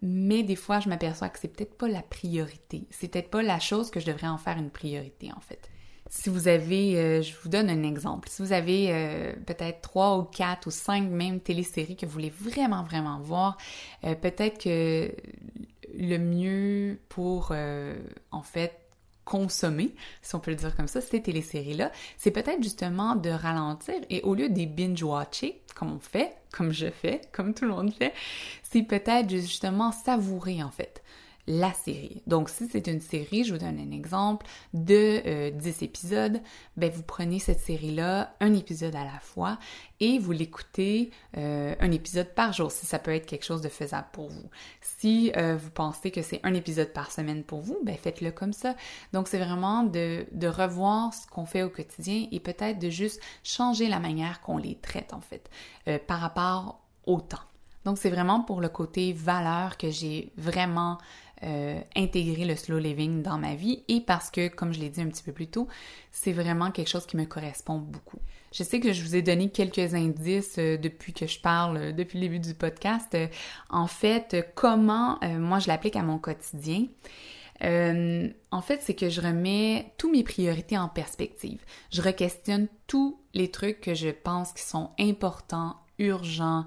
mais 0.02 0.44
des 0.44 0.56
fois, 0.56 0.80
je 0.80 0.90
m'aperçois 0.90 1.30
que 1.30 1.40
c'est 1.40 1.48
peut-être 1.48 1.78
pas 1.78 1.88
la 1.88 2.02
priorité. 2.02 2.88
C'est 2.90 3.08
peut-être 3.08 3.30
pas 3.30 3.44
la 3.44 3.60
chose 3.60 3.92
que 3.92 4.00
je 4.00 4.08
devrais 4.08 4.28
en 4.28 4.38
faire 4.38 4.58
une 4.58 4.72
priorité, 4.72 5.32
en 5.36 5.40
fait. 5.42 5.70
Si 6.10 6.30
vous 6.30 6.48
avez, 6.48 6.98
euh, 6.98 7.22
je 7.22 7.34
vous 7.42 7.50
donne 7.50 7.70
un 7.70 7.84
exemple, 7.84 8.28
si 8.28 8.42
vous 8.42 8.52
avez 8.52 8.92
euh, 8.92 9.34
peut-être 9.46 9.82
trois 9.82 10.18
ou 10.18 10.24
quatre 10.24 10.68
ou 10.68 10.72
cinq 10.72 11.04
même 11.04 11.40
téléséries 11.40 11.96
que 11.96 12.06
vous 12.06 12.12
voulez 12.12 12.32
vraiment, 12.32 12.84
vraiment 12.84 13.20
voir, 13.22 13.58
euh, 14.04 14.16
peut-être 14.16 14.62
que 14.62 15.14
le 15.94 16.18
mieux 16.18 17.00
pour, 17.08 17.54
en 18.32 18.42
fait, 18.44 18.81
consommer, 19.32 19.96
si 20.22 20.36
on 20.36 20.41
peut 20.41 20.52
le 20.52 20.58
dire 20.58 20.76
comme 20.76 20.89
ça, 20.89 21.00
ces 21.00 21.22
téléséries-là, 21.22 21.94
c'est 22.17 22.32
peut-être 22.32 22.62
justement 22.62 23.15
de 23.15 23.30
ralentir 23.30 23.96
et 24.10 24.22
au 24.24 24.36
lieu 24.36 24.50
des 24.50 24.65
binge-watcher, 24.65 25.62
comme 25.74 25.94
on 25.94 26.00
fait, 26.00 26.36
comme 26.52 26.74
je 26.74 26.89
fais, 26.89 27.22
comme 27.32 27.54
tout 27.54 27.63
le 27.63 27.72
monde 27.72 27.94
fait, 27.94 28.13
c'est 28.62 28.84
peut-être 28.84 29.30
justement 29.30 29.94
savourer 29.94 30.62
en 30.62 30.70
fait 30.70 31.02
la 31.48 31.74
série. 31.74 32.22
Donc, 32.28 32.50
si 32.50 32.68
c'est 32.70 32.88
une 32.88 33.02
série, 33.02 33.44
je 33.44 33.54
vous 33.54 33.60
donne 33.60 33.80
un 33.80 33.92
exemple, 33.92 34.46
de 34.74 35.50
10 35.52 35.68
euh, 35.68 35.86
épisodes, 35.86 36.42
ben 36.78 36.92
vous 36.92 37.04
prenez 37.04 37.40
cette 37.40 37.60
série-là, 37.60 38.36
un 38.40 38.54
épisode 38.54 38.96
à 38.96 39.04
la 39.04 39.20
fois, 39.20 39.58
et 40.00 40.20
vous 40.20 40.32
l'écoutez 40.32 41.12
euh, 41.38 41.76
un 41.80 41.92
épisode 41.92 42.34
par 42.34 42.54
jour, 42.54 42.72
si 42.72 42.86
ça 42.86 43.00
peut 43.00 43.14
être 43.14 43.26
quelque 43.26 43.46
chose 43.46 43.62
de 43.62 43.70
faisable 43.70 44.08
pour 44.12 44.30
vous. 44.30 44.50
Si 44.82 45.32
euh, 45.36 45.58
vous 45.58 45.72
pensez 45.72 46.12
que 46.12 46.22
c'est 46.22 46.40
un 46.44 46.54
épisode 46.54 46.94
par 46.94 47.12
semaine 47.12 47.44
pour 47.44 47.62
vous, 47.62 47.78
ben 47.84 47.96
faites-le 47.98 48.32
comme 48.32 48.54
ça. 48.54 48.76
Donc, 49.14 49.28
c'est 49.28 49.40
vraiment 49.40 49.84
de, 49.84 50.26
de 50.32 50.48
revoir 50.48 51.14
ce 51.14 51.28
qu'on 51.28 51.46
fait 51.46 51.64
au 51.64 51.70
quotidien 51.70 52.28
et 52.32 52.40
peut-être 52.40 52.80
de 52.80 52.90
juste 52.90 53.22
changer 53.44 53.88
la 53.88 54.00
manière 54.00 54.42
qu'on 54.42 54.58
les 54.58 54.76
traite, 54.76 55.14
en 55.14 55.22
fait, 55.22 55.50
par 56.08 56.20
rapport 56.20 56.82
au 57.06 57.20
temps. 57.20 57.40
Donc, 57.86 57.98
c'est 57.98 58.10
vraiment 58.10 58.42
pour 58.42 58.62
le 58.62 58.70
côté 58.70 59.14
valeur 59.14 59.78
que 59.78 59.90
j'ai 59.90 60.32
vraiment 60.38 60.98
euh, 61.44 61.82
intégrer 61.96 62.46
le 62.46 62.56
slow 62.56 62.78
living 62.78 63.24
dans 63.24 63.38
ma 63.38 63.56
vie 63.56 63.84
et 63.88 64.02
parce 64.02 64.30
que, 64.30 64.48
comme 64.48 64.74
je 64.74 64.80
l'ai 64.80 64.90
dit 64.90 65.02
un 65.02 65.08
petit 65.08 65.24
peu 65.24 65.32
plus 65.32 65.48
tôt, 65.48 65.68
c'est 66.12 66.34
vraiment 66.34 66.70
quelque 66.70 66.90
chose 66.90 67.08
qui 67.08 67.18
me 67.18 67.26
correspond 67.26 67.80
beaucoup. 67.80 68.20
Je 68.52 68.64
sais 68.64 68.80
que 68.80 68.94
je 68.94 69.02
vous 69.02 69.16
ai 69.16 69.22
donné 69.22 69.50
quelques 69.50 69.96
indices 69.96 70.58
euh, 70.60 70.78
depuis 70.78 71.14
que 71.14 71.26
je 71.26 71.40
parle, 71.40 71.78
euh, 71.78 71.92
depuis 71.94 72.20
le 72.20 72.28
début 72.28 72.40
du 72.40 72.54
podcast. 72.54 73.18
en 73.70 73.88
fait, 73.88 74.52
comment 74.54 75.20
moi 75.40 75.60
je 75.60 75.68
l'applique 75.68 75.96
à 75.96 76.04
mon 76.04 76.20
quotidien. 76.20 76.86
en 77.62 78.62
fait, 78.62 78.82
c'est 78.82 78.96
que 78.96 79.10
je 79.10 79.22
remets 79.22 79.94
tous 79.98 80.12
mes 80.12 80.24
priorités 80.24 80.78
en 80.78 80.90
perspective. 80.90 81.60
Je 81.92 82.02
re-questionne 82.02 82.68
tous 82.88 83.20
les 83.34 83.50
trucs 83.50 83.82
que 83.82 83.94
je 83.94 84.10
pense 84.10 84.54
qui 84.54 84.64
sont 84.64 84.92
importants, 85.00 85.78
urgents 85.98 86.66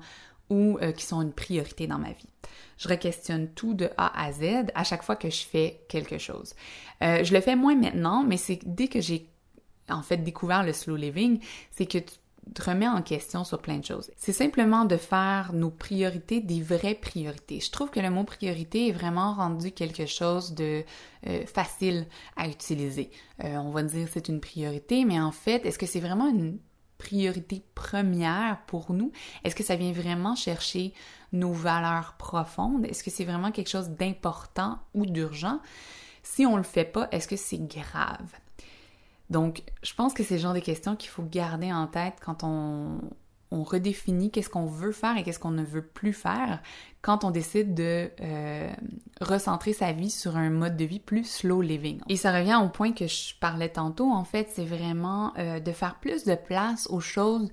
ou 0.55 0.79
qui 0.97 1.05
sont 1.05 1.21
une 1.21 1.33
priorité 1.33 1.87
dans 1.87 1.99
ma 1.99 2.13
vie. 2.13 2.29
Je 2.77 2.89
requestionne 2.89 3.49
tout 3.49 3.75
de 3.75 3.91
A 3.97 4.25
à 4.25 4.33
Z 4.33 4.67
à 4.75 4.85
chaque 4.85 5.03
fois 5.03 5.17
que 5.17 5.31
je 5.31 5.43
fais 5.43 5.81
quelque 5.89 6.19
chose. 6.19 6.55
Euh, 7.03 7.25
je 7.25 7.33
le 7.33 7.41
fais 7.41 7.57
moins 7.57 7.77
maintenant, 7.77 8.25
mais 8.25 8.37
c'est 8.37 8.61
dès 8.65 8.89
que 8.89 9.01
j'ai 9.01 9.29
en 9.89 10.03
fait 10.03 10.19
découvert 10.19 10.65
le 10.65 10.73
slow 10.73 10.97
living, 10.97 11.41
c'est 11.71 11.87
que 11.87 11.99
tu 11.99 12.15
te 12.55 12.63
remets 12.63 12.89
en 12.89 13.01
question 13.01 13.45
sur 13.45 13.61
plein 13.61 13.79
de 13.79 13.85
choses. 13.85 14.11
C'est 14.17 14.33
simplement 14.33 14.85
de 14.85 14.97
faire 14.97 15.53
nos 15.55 15.71
priorités 15.71 16.41
des 16.41 16.61
vraies 16.61 16.95
priorités. 16.95 17.61
Je 17.61 17.71
trouve 17.71 17.91
que 17.91 18.01
le 18.01 18.11
mot 18.11 18.25
priorité 18.25 18.89
est 18.89 18.93
vraiment 18.93 19.35
rendu 19.35 19.73
quelque 19.73 20.07
chose 20.07 20.55
de 20.55 20.85
euh, 21.27 21.47
facile 21.47 22.07
à 22.37 22.49
utiliser. 22.49 23.11
Euh, 23.45 23.57
on 23.57 23.71
va 23.71 23.83
dire 23.83 24.09
c'est 24.11 24.29
une 24.29 24.41
priorité, 24.41 25.05
mais 25.05 25.21
en 25.21 25.33
fait, 25.33 25.65
est-ce 25.65 25.79
que 25.79 25.87
c'est 25.87 26.01
vraiment 26.01 26.29
une 26.29 26.59
priorité 27.05 27.63
première 27.75 28.63
pour 28.67 28.93
nous? 28.93 29.13
Est-ce 29.45 29.55
que 29.55 29.63
ça 29.63 29.77
vient 29.77 29.93
vraiment 29.93 30.35
chercher 30.35 30.93
nos 31.33 31.53
valeurs 31.53 32.15
profondes? 32.19 32.87
Est-ce 32.87 33.05
que 33.05 33.11
c'est 33.11 33.25
vraiment 33.25 33.53
quelque 33.53 33.71
chose 33.71 33.91
d'important 33.91 34.79
ou 34.95 35.07
d'urgent? 35.07 35.61
Si 36.23 36.47
on 36.47 36.57
le 36.57 36.63
fait 36.63 36.85
pas, 36.87 37.07
est-ce 37.13 37.29
que 37.29 37.37
c'est 37.37 37.65
grave? 37.69 38.33
Donc, 39.31 39.63
je 39.83 39.95
pense 39.95 40.15
que 40.15 40.23
c'est 40.23 40.35
le 40.35 40.41
genre 40.41 40.55
de 40.55 40.61
questions 40.61 40.97
qu'il 40.97 41.11
faut 41.11 41.23
garder 41.23 41.73
en 41.73 41.87
tête 41.87 42.15
quand 42.25 42.43
on, 42.43 43.01
on 43.55 43.63
redéfinit 43.63 44.31
qu'est-ce 44.31 44.51
qu'on 44.51 44.67
veut 44.67 44.93
faire 44.93 45.17
et 45.17 45.23
qu'est-ce 45.23 45.39
qu'on 45.39 45.51
ne 45.51 45.63
veut 45.63 45.87
plus 45.87 46.13
faire 46.13 46.61
quand 47.03 47.23
on 47.23 47.31
décide 47.31 47.75
de 47.75 48.11
euh, 48.21 48.73
recentrer 49.21 49.73
sa 49.73 49.93
vie 49.93 50.11
sur 50.11 50.37
un 50.37 50.51
mode 50.51 50.77
de 50.77 50.85
vie 50.85 51.01
plus 51.01 51.25
slow 51.25 51.61
living. 51.61 52.01
Et 52.09 52.17
ça 52.17 52.33
revient 52.33 52.59
au 52.63 52.69
point 52.69 52.93
que 52.93 53.07
je 53.07 53.35
parlais 53.39 53.69
tantôt, 53.69 54.11
en 54.11 54.25
fait, 54.25 54.49
c'est 54.53 54.65
vraiment 54.65 55.33
euh, 55.39 55.61
de 55.61 55.73
faire 55.73 55.97
plus 56.01 56.25
de 56.25 56.35
place 56.35 56.89
aux 56.91 57.01
choses 57.01 57.51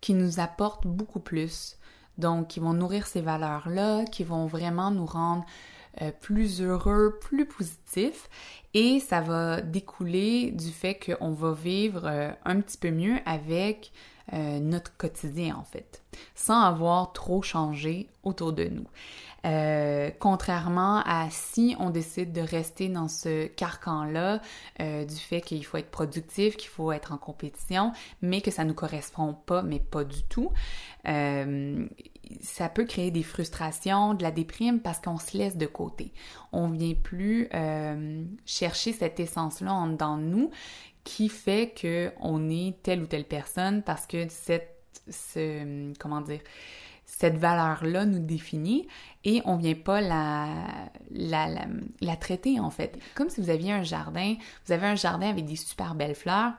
qui 0.00 0.14
nous 0.14 0.40
apportent 0.40 0.86
beaucoup 0.86 1.20
plus. 1.20 1.76
Donc, 2.18 2.48
qui 2.48 2.60
vont 2.60 2.72
nourrir 2.72 3.06
ces 3.06 3.20
valeurs-là, 3.20 4.04
qui 4.04 4.24
vont 4.24 4.46
vraiment 4.46 4.90
nous 4.90 5.06
rendre 5.06 5.44
euh, 6.02 6.10
plus 6.20 6.62
heureux, 6.62 7.18
plus 7.20 7.46
positifs. 7.46 8.28
Et 8.74 9.00
ça 9.00 9.20
va 9.20 9.60
découler 9.60 10.50
du 10.50 10.70
fait 10.70 10.94
qu'on 10.94 11.32
va 11.32 11.52
vivre 11.52 12.34
un 12.44 12.60
petit 12.60 12.76
peu 12.76 12.90
mieux 12.90 13.16
avec 13.24 13.92
euh, 14.34 14.60
notre 14.60 14.94
quotidien 14.98 15.56
en 15.56 15.64
fait, 15.64 16.02
sans 16.34 16.60
avoir 16.60 17.14
trop 17.14 17.40
changé 17.40 18.08
autour 18.24 18.52
de 18.52 18.64
nous. 18.64 18.86
Euh, 19.48 20.10
contrairement 20.18 21.02
à 21.04 21.28
si 21.30 21.74
on 21.78 21.90
décide 21.90 22.32
de 22.32 22.40
rester 22.40 22.88
dans 22.88 23.08
ce 23.08 23.46
carcan-là 23.46 24.40
euh, 24.80 25.04
du 25.04 25.16
fait 25.16 25.40
qu'il 25.40 25.64
faut 25.64 25.78
être 25.78 25.90
productif, 25.90 26.56
qu'il 26.56 26.68
faut 26.68 26.92
être 26.92 27.12
en 27.12 27.18
compétition, 27.18 27.92
mais 28.22 28.40
que 28.40 28.50
ça 28.50 28.64
ne 28.64 28.68
nous 28.68 28.74
correspond 28.74 29.32
pas, 29.34 29.62
mais 29.62 29.80
pas 29.80 30.04
du 30.04 30.22
tout, 30.24 30.52
ça 31.04 32.68
peut 32.68 32.84
créer 32.84 33.10
des 33.10 33.22
frustrations, 33.22 34.12
de 34.12 34.22
la 34.22 34.30
déprime 34.30 34.80
parce 34.80 35.00
qu'on 35.00 35.18
se 35.18 35.36
laisse 35.38 35.56
de 35.56 35.64
côté. 35.64 36.12
On 36.52 36.68
vient 36.68 36.94
plus 36.94 37.48
chercher 38.44 38.92
cette 38.92 39.18
essence-là 39.18 39.72
en 39.72 39.86
dedans 39.86 40.18
de 40.18 40.24
nous 40.24 40.50
qui 41.04 41.30
fait 41.30 41.72
que 41.74 42.12
on 42.20 42.50
est 42.50 42.76
telle 42.82 43.02
ou 43.02 43.06
telle 43.06 43.24
personne 43.24 43.82
parce 43.82 44.06
que 44.06 44.28
cette 44.28 44.74
ce, 45.10 45.92
comment 45.98 46.20
dire 46.20 46.40
cette 47.08 47.38
valeur-là 47.38 48.04
nous 48.04 48.20
définit 48.20 48.86
et 49.24 49.40
on 49.46 49.56
vient 49.56 49.74
pas 49.74 50.00
la, 50.00 50.46
la, 51.10 52.16
traiter 52.16 52.60
en 52.60 52.70
fait. 52.70 52.98
Comme 53.14 53.30
si 53.30 53.40
vous 53.40 53.50
aviez 53.50 53.72
un 53.72 53.82
jardin, 53.82 54.36
vous 54.66 54.72
avez 54.72 54.86
un 54.86 54.94
jardin 54.94 55.28
avec 55.28 55.46
des 55.46 55.56
super 55.56 55.94
belles 55.94 56.14
fleurs, 56.14 56.52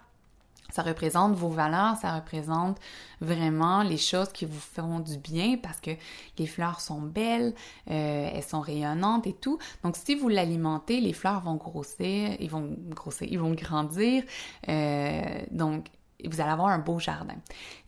ça 0.71 0.81
représente 0.81 1.35
vos 1.35 1.49
valeurs, 1.49 1.97
ça 1.97 2.15
représente 2.15 2.77
vraiment 3.21 3.83
les 3.83 3.97
choses 3.97 4.29
qui 4.29 4.45
vous 4.45 4.59
feront 4.59 4.99
du 4.99 5.17
bien 5.17 5.57
parce 5.57 5.79
que 5.79 5.91
les 6.37 6.47
fleurs 6.47 6.81
sont 6.81 7.01
belles, 7.01 7.53
euh, 7.89 8.29
elles 8.33 8.43
sont 8.43 8.61
rayonnantes 8.61 9.27
et 9.27 9.33
tout. 9.33 9.59
Donc 9.83 9.95
si 9.95 10.15
vous 10.15 10.29
l'alimentez, 10.29 10.99
les 10.99 11.13
fleurs 11.13 11.41
vont 11.41 11.55
grossir, 11.55 12.35
ils 12.39 12.49
vont 12.49 12.75
grossir, 12.89 13.27
ils 13.29 13.39
vont 13.39 13.53
grandir. 13.53 14.23
Euh, 14.67 15.41
donc 15.51 15.85
vous 16.27 16.41
allez 16.41 16.51
avoir 16.51 16.69
un 16.69 16.79
beau 16.79 16.99
jardin. 16.99 17.35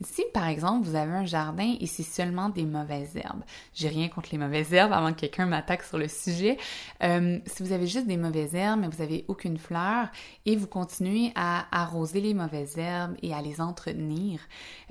Si 0.02 0.24
par 0.34 0.48
exemple 0.48 0.88
vous 0.88 0.96
avez 0.96 1.12
un 1.12 1.26
jardin 1.26 1.76
et 1.80 1.86
c'est 1.88 2.04
seulement 2.04 2.50
des 2.50 2.66
mauvaises 2.66 3.16
herbes, 3.16 3.44
j'ai 3.74 3.90
rien 3.90 4.08
contre 4.08 4.30
les 4.32 4.38
mauvaises 4.38 4.74
herbes 4.74 4.94
avant 4.94 5.14
que 5.14 5.22
quelqu'un 5.22 5.46
m'attaque 5.46 5.84
sur 5.84 5.98
le 5.98 6.08
sujet. 6.08 6.58
Euh, 7.04 7.40
si 7.46 7.64
vous 7.64 7.72
avez 7.72 7.88
juste 7.88 8.08
des 8.08 8.18
mauvaises 8.18 8.56
herbes 8.56 8.82
mais 8.82 8.88
vous 8.88 9.02
avez 9.02 9.26
aucune 9.28 9.58
fleur 9.58 10.08
et 10.46 10.56
vous 10.56 10.68
continuez 10.68 11.32
à 11.36 11.66
arroser 11.72 12.22
les 12.22 12.34
mauvaises 12.34 12.78
herbes 12.78 13.16
et 13.22 13.34
à 13.34 13.42
les 13.42 13.60
entretenir, 13.60 14.40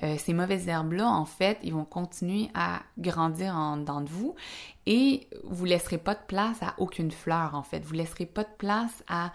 euh, 0.03 0.16
ces 0.18 0.35
mauvaises 0.35 0.68
herbes 0.68 0.92
là 0.92 1.09
en 1.09 1.24
fait 1.24 1.59
ils 1.62 1.72
vont 1.72 1.85
continuer 1.85 2.48
à 2.55 2.81
grandir 2.98 3.55
en 3.55 3.76
dedans 3.79 4.00
de 4.00 4.09
vous 4.09 4.35
et 4.87 5.29
vous 5.44 5.64
laisserez 5.64 5.98
pas 5.98 6.14
de 6.14 6.20
place 6.26 6.62
à 6.62 6.74
aucune 6.79 7.11
fleur 7.11 7.55
en 7.55 7.62
fait. 7.62 7.81
Vous 7.81 7.94
laisserez 7.94 8.26
pas 8.26 8.44
de 8.44 8.55
place 8.59 9.05
à 9.09 9.33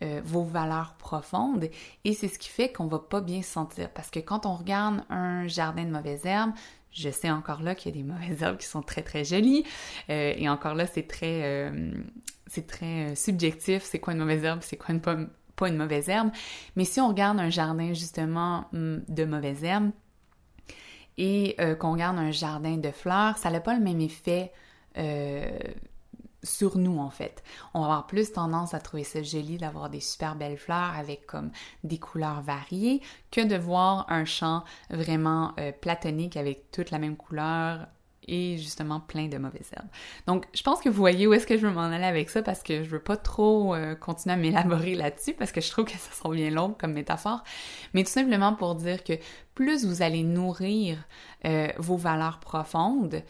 euh, 0.00 0.20
vos 0.24 0.44
valeurs 0.44 0.94
profondes 0.96 1.68
et 2.04 2.12
c'est 2.12 2.28
ce 2.28 2.38
qui 2.38 2.48
fait 2.48 2.70
qu'on 2.70 2.86
va 2.86 3.00
pas 3.00 3.20
bien 3.20 3.42
se 3.42 3.50
sentir 3.50 3.90
parce 3.90 4.10
que 4.10 4.20
quand 4.20 4.46
on 4.46 4.54
regarde 4.54 5.02
un 5.10 5.48
jardin 5.48 5.82
de 5.82 5.90
mauvaises 5.90 6.24
herbes, 6.24 6.52
je 6.92 7.10
sais 7.10 7.28
encore 7.28 7.62
là 7.62 7.74
qu'il 7.74 7.96
y 7.96 7.98
a 7.98 8.02
des 8.04 8.08
mauvaises 8.12 8.40
herbes 8.40 8.58
qui 8.58 8.68
sont 8.68 8.80
très 8.80 9.02
très 9.02 9.24
jolies 9.24 9.64
euh, 10.08 10.34
et 10.36 10.48
encore 10.48 10.74
là 10.74 10.86
c'est 10.86 11.08
très 11.08 11.42
euh, 11.42 11.90
c'est 12.46 12.68
très 12.68 13.16
subjectif, 13.16 13.82
c'est 13.82 13.98
quoi 13.98 14.12
une 14.12 14.20
mauvaise 14.20 14.44
herbe, 14.44 14.60
c'est 14.62 14.76
quoi 14.76 14.94
une 14.94 15.00
pas 15.00 15.68
une 15.68 15.76
mauvaise 15.76 16.08
herbe. 16.08 16.30
Mais 16.76 16.84
si 16.84 17.00
on 17.00 17.08
regarde 17.08 17.40
un 17.40 17.50
jardin 17.50 17.92
justement 17.92 18.66
hum, 18.72 19.02
de 19.08 19.24
mauvaises 19.24 19.64
herbes 19.64 19.90
et 21.16 21.56
qu'on 21.80 21.94
regarde 21.94 22.16
un 22.16 22.30
jardin 22.30 22.76
de 22.76 22.92
fleurs, 22.92 23.36
ça 23.36 23.50
n'a 23.50 23.58
pas 23.58 23.74
le 23.74 23.80
même 23.80 24.00
effet 24.00 24.52
sur 26.48 26.78
nous 26.78 26.98
en 26.98 27.10
fait. 27.10 27.42
On 27.74 27.80
va 27.80 27.86
avoir 27.86 28.06
plus 28.06 28.32
tendance 28.32 28.74
à 28.74 28.80
trouver 28.80 29.04
ça 29.04 29.22
joli 29.22 29.58
d'avoir 29.58 29.90
des 29.90 30.00
super 30.00 30.34
belles 30.34 30.58
fleurs 30.58 30.94
avec 30.96 31.26
comme 31.26 31.50
des 31.84 31.98
couleurs 31.98 32.40
variées 32.40 33.00
que 33.30 33.40
de 33.40 33.56
voir 33.56 34.06
un 34.08 34.24
champ 34.24 34.64
vraiment 34.90 35.52
euh, 35.58 35.72
platonique 35.72 36.36
avec 36.36 36.70
toute 36.70 36.90
la 36.90 36.98
même 36.98 37.16
couleur 37.16 37.86
et 38.28 38.58
justement 38.58 39.00
plein 39.00 39.26
de 39.26 39.38
mauvaises 39.38 39.70
herbes. 39.74 39.88
Donc, 40.26 40.46
je 40.54 40.62
pense 40.62 40.80
que 40.80 40.88
vous 40.88 40.96
voyez 40.96 41.26
où 41.26 41.32
est-ce 41.32 41.46
que 41.46 41.56
je 41.56 41.66
veux 41.66 41.72
m'en 41.72 41.84
aller 41.84 42.04
avec 42.04 42.30
ça 42.30 42.42
parce 42.42 42.62
que 42.62 42.84
je 42.84 42.88
veux 42.88 43.00
pas 43.00 43.16
trop 43.16 43.74
euh, 43.74 43.94
continuer 43.94 44.34
à 44.34 44.36
m'élaborer 44.36 44.94
là-dessus 44.94 45.32
parce 45.32 45.50
que 45.50 45.60
je 45.60 45.70
trouve 45.70 45.86
que 45.86 45.92
ça 45.92 46.12
sera 46.12 46.30
bien 46.30 46.50
long 46.50 46.74
comme 46.78 46.92
métaphore, 46.92 47.42
mais 47.94 48.04
tout 48.04 48.10
simplement 48.10 48.54
pour 48.54 48.74
dire 48.74 49.02
que 49.02 49.14
plus 49.54 49.84
vous 49.84 50.02
allez 50.02 50.22
nourrir 50.22 50.98
euh, 51.46 51.68
vos 51.78 51.96
valeurs 51.96 52.38
profondes 52.38 53.22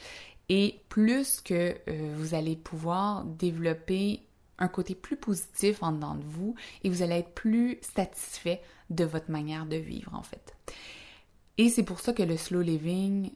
et 0.49 0.81
plus 0.89 1.41
que 1.41 1.77
euh, 1.89 2.15
vous 2.17 2.35
allez 2.35 2.57
pouvoir 2.57 3.25
développer 3.25 4.23
un 4.59 4.69
côté 4.69 4.95
plus 4.95 5.17
positif 5.17 5.83
en 5.83 5.93
dedans 5.93 6.15
de 6.15 6.25
vous 6.25 6.55
et 6.83 6.91
vous 6.91 7.03
allez 7.03 7.17
être 7.17 7.35
plus 7.35 7.79
satisfait 7.81 8.61
de 8.91 9.05
votre 9.05 9.31
manière 9.31 9.67
de 9.67 9.77
vivre 9.77 10.15
en 10.15 10.23
fait. 10.23 10.57
Et 11.59 11.69
c'est 11.69 11.83
pour 11.83 12.01
ça 12.01 12.13
que 12.13 12.23
le 12.23 12.37
slow 12.37 12.63
living 12.63 13.31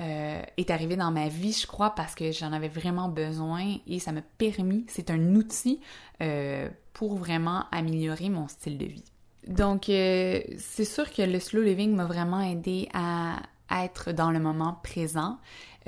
euh, 0.00 0.42
est 0.56 0.70
arrivé 0.70 0.96
dans 0.96 1.10
ma 1.10 1.28
vie, 1.28 1.52
je 1.52 1.66
crois, 1.66 1.90
parce 1.90 2.14
que 2.14 2.32
j'en 2.32 2.52
avais 2.52 2.68
vraiment 2.68 3.08
besoin 3.08 3.76
et 3.86 3.98
ça 3.98 4.12
m'a 4.12 4.22
permis, 4.22 4.84
c'est 4.88 5.10
un 5.10 5.34
outil 5.34 5.80
euh, 6.22 6.68
pour 6.92 7.16
vraiment 7.16 7.64
améliorer 7.70 8.28
mon 8.28 8.48
style 8.48 8.78
de 8.78 8.86
vie. 8.86 9.04
Donc, 9.48 9.86
c'est 9.86 10.84
sûr 10.84 11.10
que 11.12 11.22
le 11.22 11.40
slow 11.40 11.62
living 11.62 11.92
m'a 11.96 12.04
vraiment 12.04 12.40
aidé 12.40 12.88
à 12.94 13.42
être 13.80 14.12
dans 14.12 14.30
le 14.30 14.40
moment 14.40 14.78
présent, 14.82 15.38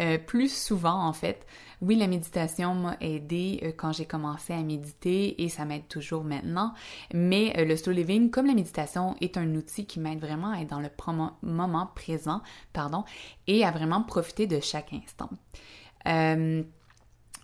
euh, 0.00 0.18
plus 0.18 0.52
souvent 0.52 1.06
en 1.06 1.12
fait. 1.12 1.46
Oui, 1.80 1.96
la 1.96 2.06
méditation 2.06 2.74
m'a 2.74 2.96
aidé 3.00 3.60
euh, 3.62 3.72
quand 3.76 3.92
j'ai 3.92 4.06
commencé 4.06 4.52
à 4.52 4.62
méditer 4.62 5.42
et 5.42 5.48
ça 5.48 5.64
m'aide 5.64 5.86
toujours 5.88 6.24
maintenant, 6.24 6.72
mais 7.12 7.52
euh, 7.58 7.64
le 7.64 7.76
slow 7.76 7.92
living, 7.92 8.30
comme 8.30 8.46
la 8.46 8.54
méditation, 8.54 9.14
est 9.20 9.36
un 9.36 9.54
outil 9.54 9.86
qui 9.86 10.00
m'aide 10.00 10.20
vraiment 10.20 10.50
à 10.50 10.60
être 10.60 10.70
dans 10.70 10.80
le 10.80 10.90
moment 11.42 11.90
présent, 11.94 12.42
pardon, 12.72 13.04
et 13.46 13.64
à 13.64 13.70
vraiment 13.70 14.02
profiter 14.02 14.46
de 14.46 14.60
chaque 14.60 14.92
instant. 14.92 15.30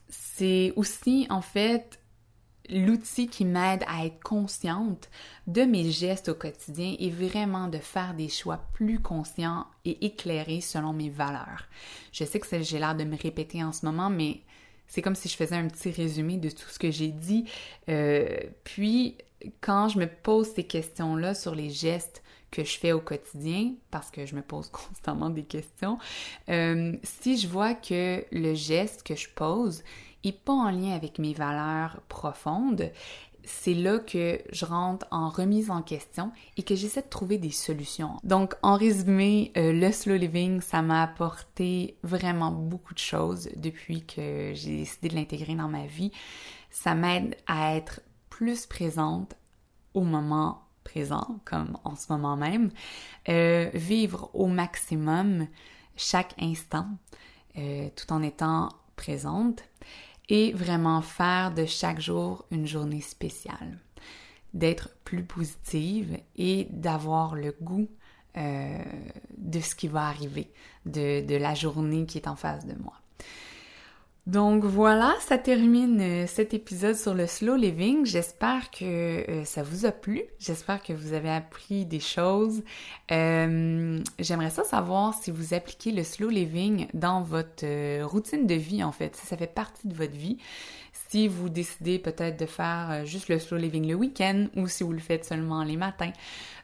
c'est 0.08 0.72
aussi 0.74 1.26
en 1.30 1.40
fait 1.40 1.99
l'outil 2.70 3.28
qui 3.28 3.44
m'aide 3.44 3.84
à 3.86 4.06
être 4.06 4.22
consciente 4.22 5.08
de 5.46 5.62
mes 5.62 5.90
gestes 5.90 6.28
au 6.28 6.34
quotidien 6.34 6.94
et 6.98 7.10
vraiment 7.10 7.68
de 7.68 7.78
faire 7.78 8.14
des 8.14 8.28
choix 8.28 8.60
plus 8.74 9.00
conscients 9.00 9.66
et 9.84 10.04
éclairés 10.06 10.60
selon 10.60 10.92
mes 10.92 11.10
valeurs. 11.10 11.68
Je 12.12 12.24
sais 12.24 12.40
que 12.40 12.62
j'ai 12.62 12.78
l'air 12.78 12.94
de 12.94 13.04
me 13.04 13.16
répéter 13.16 13.62
en 13.62 13.72
ce 13.72 13.84
moment, 13.84 14.10
mais 14.10 14.40
c'est 14.90 15.02
comme 15.02 15.14
si 15.14 15.28
je 15.28 15.36
faisais 15.36 15.54
un 15.54 15.68
petit 15.68 15.90
résumé 15.90 16.36
de 16.36 16.50
tout 16.50 16.68
ce 16.68 16.78
que 16.78 16.90
j'ai 16.90 17.08
dit. 17.08 17.44
Euh, 17.88 18.26
puis, 18.64 19.16
quand 19.60 19.88
je 19.88 19.98
me 19.98 20.06
pose 20.06 20.48
ces 20.48 20.64
questions-là 20.64 21.34
sur 21.34 21.54
les 21.54 21.70
gestes 21.70 22.22
que 22.50 22.64
je 22.64 22.76
fais 22.76 22.90
au 22.90 23.00
quotidien, 23.00 23.74
parce 23.92 24.10
que 24.10 24.26
je 24.26 24.34
me 24.34 24.42
pose 24.42 24.68
constamment 24.72 25.30
des 25.30 25.44
questions, 25.44 25.98
euh, 26.48 26.96
si 27.04 27.38
je 27.38 27.46
vois 27.46 27.74
que 27.74 28.24
le 28.32 28.54
geste 28.54 29.04
que 29.04 29.14
je 29.14 29.28
pose 29.28 29.84
et 30.24 30.32
pas 30.32 30.52
en 30.52 30.70
lien 30.70 30.92
avec 30.92 31.18
mes 31.18 31.32
valeurs 31.32 32.00
profondes, 32.08 32.90
c'est 33.44 33.74
là 33.74 33.98
que 33.98 34.40
je 34.52 34.64
rentre 34.64 35.06
en 35.10 35.28
remise 35.28 35.70
en 35.70 35.82
question 35.82 36.32
et 36.56 36.62
que 36.62 36.74
j'essaie 36.74 37.02
de 37.02 37.08
trouver 37.08 37.38
des 37.38 37.50
solutions. 37.50 38.16
Donc, 38.22 38.54
en 38.62 38.76
résumé, 38.76 39.52
euh, 39.56 39.72
le 39.72 39.90
slow 39.92 40.16
living, 40.16 40.60
ça 40.60 40.82
m'a 40.82 41.02
apporté 41.02 41.96
vraiment 42.02 42.52
beaucoup 42.52 42.94
de 42.94 42.98
choses 42.98 43.48
depuis 43.56 44.04
que 44.04 44.52
j'ai 44.54 44.78
décidé 44.78 45.08
de 45.08 45.14
l'intégrer 45.14 45.54
dans 45.54 45.68
ma 45.68 45.86
vie. 45.86 46.12
Ça 46.70 46.94
m'aide 46.94 47.36
à 47.46 47.74
être 47.76 48.00
plus 48.28 48.66
présente 48.66 49.36
au 49.94 50.02
moment 50.02 50.62
présent, 50.84 51.40
comme 51.44 51.76
en 51.84 51.96
ce 51.96 52.12
moment 52.12 52.36
même, 52.36 52.70
euh, 53.28 53.70
vivre 53.74 54.30
au 54.34 54.46
maximum 54.46 55.46
chaque 55.96 56.34
instant, 56.40 56.86
euh, 57.58 57.88
tout 57.96 58.12
en 58.12 58.22
étant 58.22 58.70
présente 58.96 59.62
et 60.30 60.52
vraiment 60.52 61.02
faire 61.02 61.52
de 61.52 61.66
chaque 61.66 62.00
jour 62.00 62.46
une 62.50 62.66
journée 62.66 63.00
spéciale, 63.00 63.78
d'être 64.54 64.90
plus 65.04 65.24
positive 65.24 66.18
et 66.36 66.68
d'avoir 66.70 67.34
le 67.34 67.54
goût 67.60 67.88
euh, 68.36 68.78
de 69.36 69.60
ce 69.60 69.74
qui 69.74 69.88
va 69.88 70.06
arriver, 70.06 70.52
de, 70.86 71.26
de 71.26 71.34
la 71.34 71.54
journée 71.54 72.06
qui 72.06 72.16
est 72.18 72.28
en 72.28 72.36
face 72.36 72.64
de 72.64 72.74
moi. 72.80 72.94
Donc 74.26 74.64
voilà, 74.64 75.14
ça 75.20 75.38
termine 75.38 76.00
euh, 76.00 76.26
cet 76.26 76.52
épisode 76.52 76.94
sur 76.94 77.14
le 77.14 77.26
slow 77.26 77.56
living. 77.56 78.04
J'espère 78.04 78.70
que 78.70 78.84
euh, 78.84 79.44
ça 79.44 79.62
vous 79.62 79.86
a 79.86 79.92
plu. 79.92 80.22
J'espère 80.38 80.82
que 80.82 80.92
vous 80.92 81.14
avez 81.14 81.30
appris 81.30 81.86
des 81.86 82.00
choses. 82.00 82.62
Euh, 83.10 83.98
j'aimerais 84.18 84.50
ça 84.50 84.62
savoir 84.64 85.14
si 85.14 85.30
vous 85.30 85.54
appliquez 85.54 85.90
le 85.90 86.04
slow 86.04 86.28
living 86.28 86.86
dans 86.92 87.22
votre 87.22 87.64
routine 88.04 88.46
de 88.46 88.54
vie 88.54 88.84
en 88.84 88.92
fait, 88.92 89.16
si 89.16 89.26
ça 89.26 89.36
fait 89.36 89.52
partie 89.52 89.88
de 89.88 89.94
votre 89.94 90.16
vie 90.16 90.38
si 91.10 91.26
vous 91.26 91.48
décidez 91.48 91.98
peut-être 91.98 92.38
de 92.38 92.46
faire 92.46 92.88
euh, 92.90 93.04
juste 93.04 93.28
le 93.28 93.38
slow 93.38 93.58
living 93.58 93.88
le 93.88 93.94
week-end 93.94 94.46
ou 94.56 94.68
si 94.68 94.84
vous 94.84 94.92
le 94.92 95.00
faites 95.00 95.24
seulement 95.24 95.64
les 95.64 95.76
matins. 95.76 96.12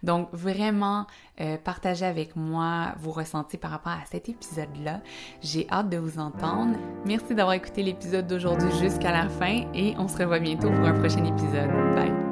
Donc 0.02 0.28
vraiment, 0.32 1.06
euh, 1.40 1.56
partagez 1.56 2.06
avec 2.06 2.36
moi 2.36 2.94
vos 3.00 3.10
ressentis 3.10 3.56
par 3.56 3.72
rapport 3.72 3.92
à 3.92 4.04
cet 4.10 4.28
épisode-là. 4.28 5.00
J'ai 5.42 5.66
hâte 5.70 5.88
de 5.88 5.96
vous 5.96 6.20
entendre. 6.20 6.76
Merci 7.04 7.34
d'avoir 7.34 7.54
écouté 7.54 7.82
l'épisode 7.82 8.26
d'aujourd'hui 8.26 8.70
jusqu'à 8.78 9.10
la 9.10 9.28
fin 9.28 9.64
et 9.74 9.94
on 9.98 10.06
se 10.06 10.16
revoit 10.16 10.38
bientôt 10.38 10.70
pour 10.70 10.86
un 10.86 10.98
prochain 10.98 11.24
épisode. 11.24 11.70
Bye! 11.94 12.25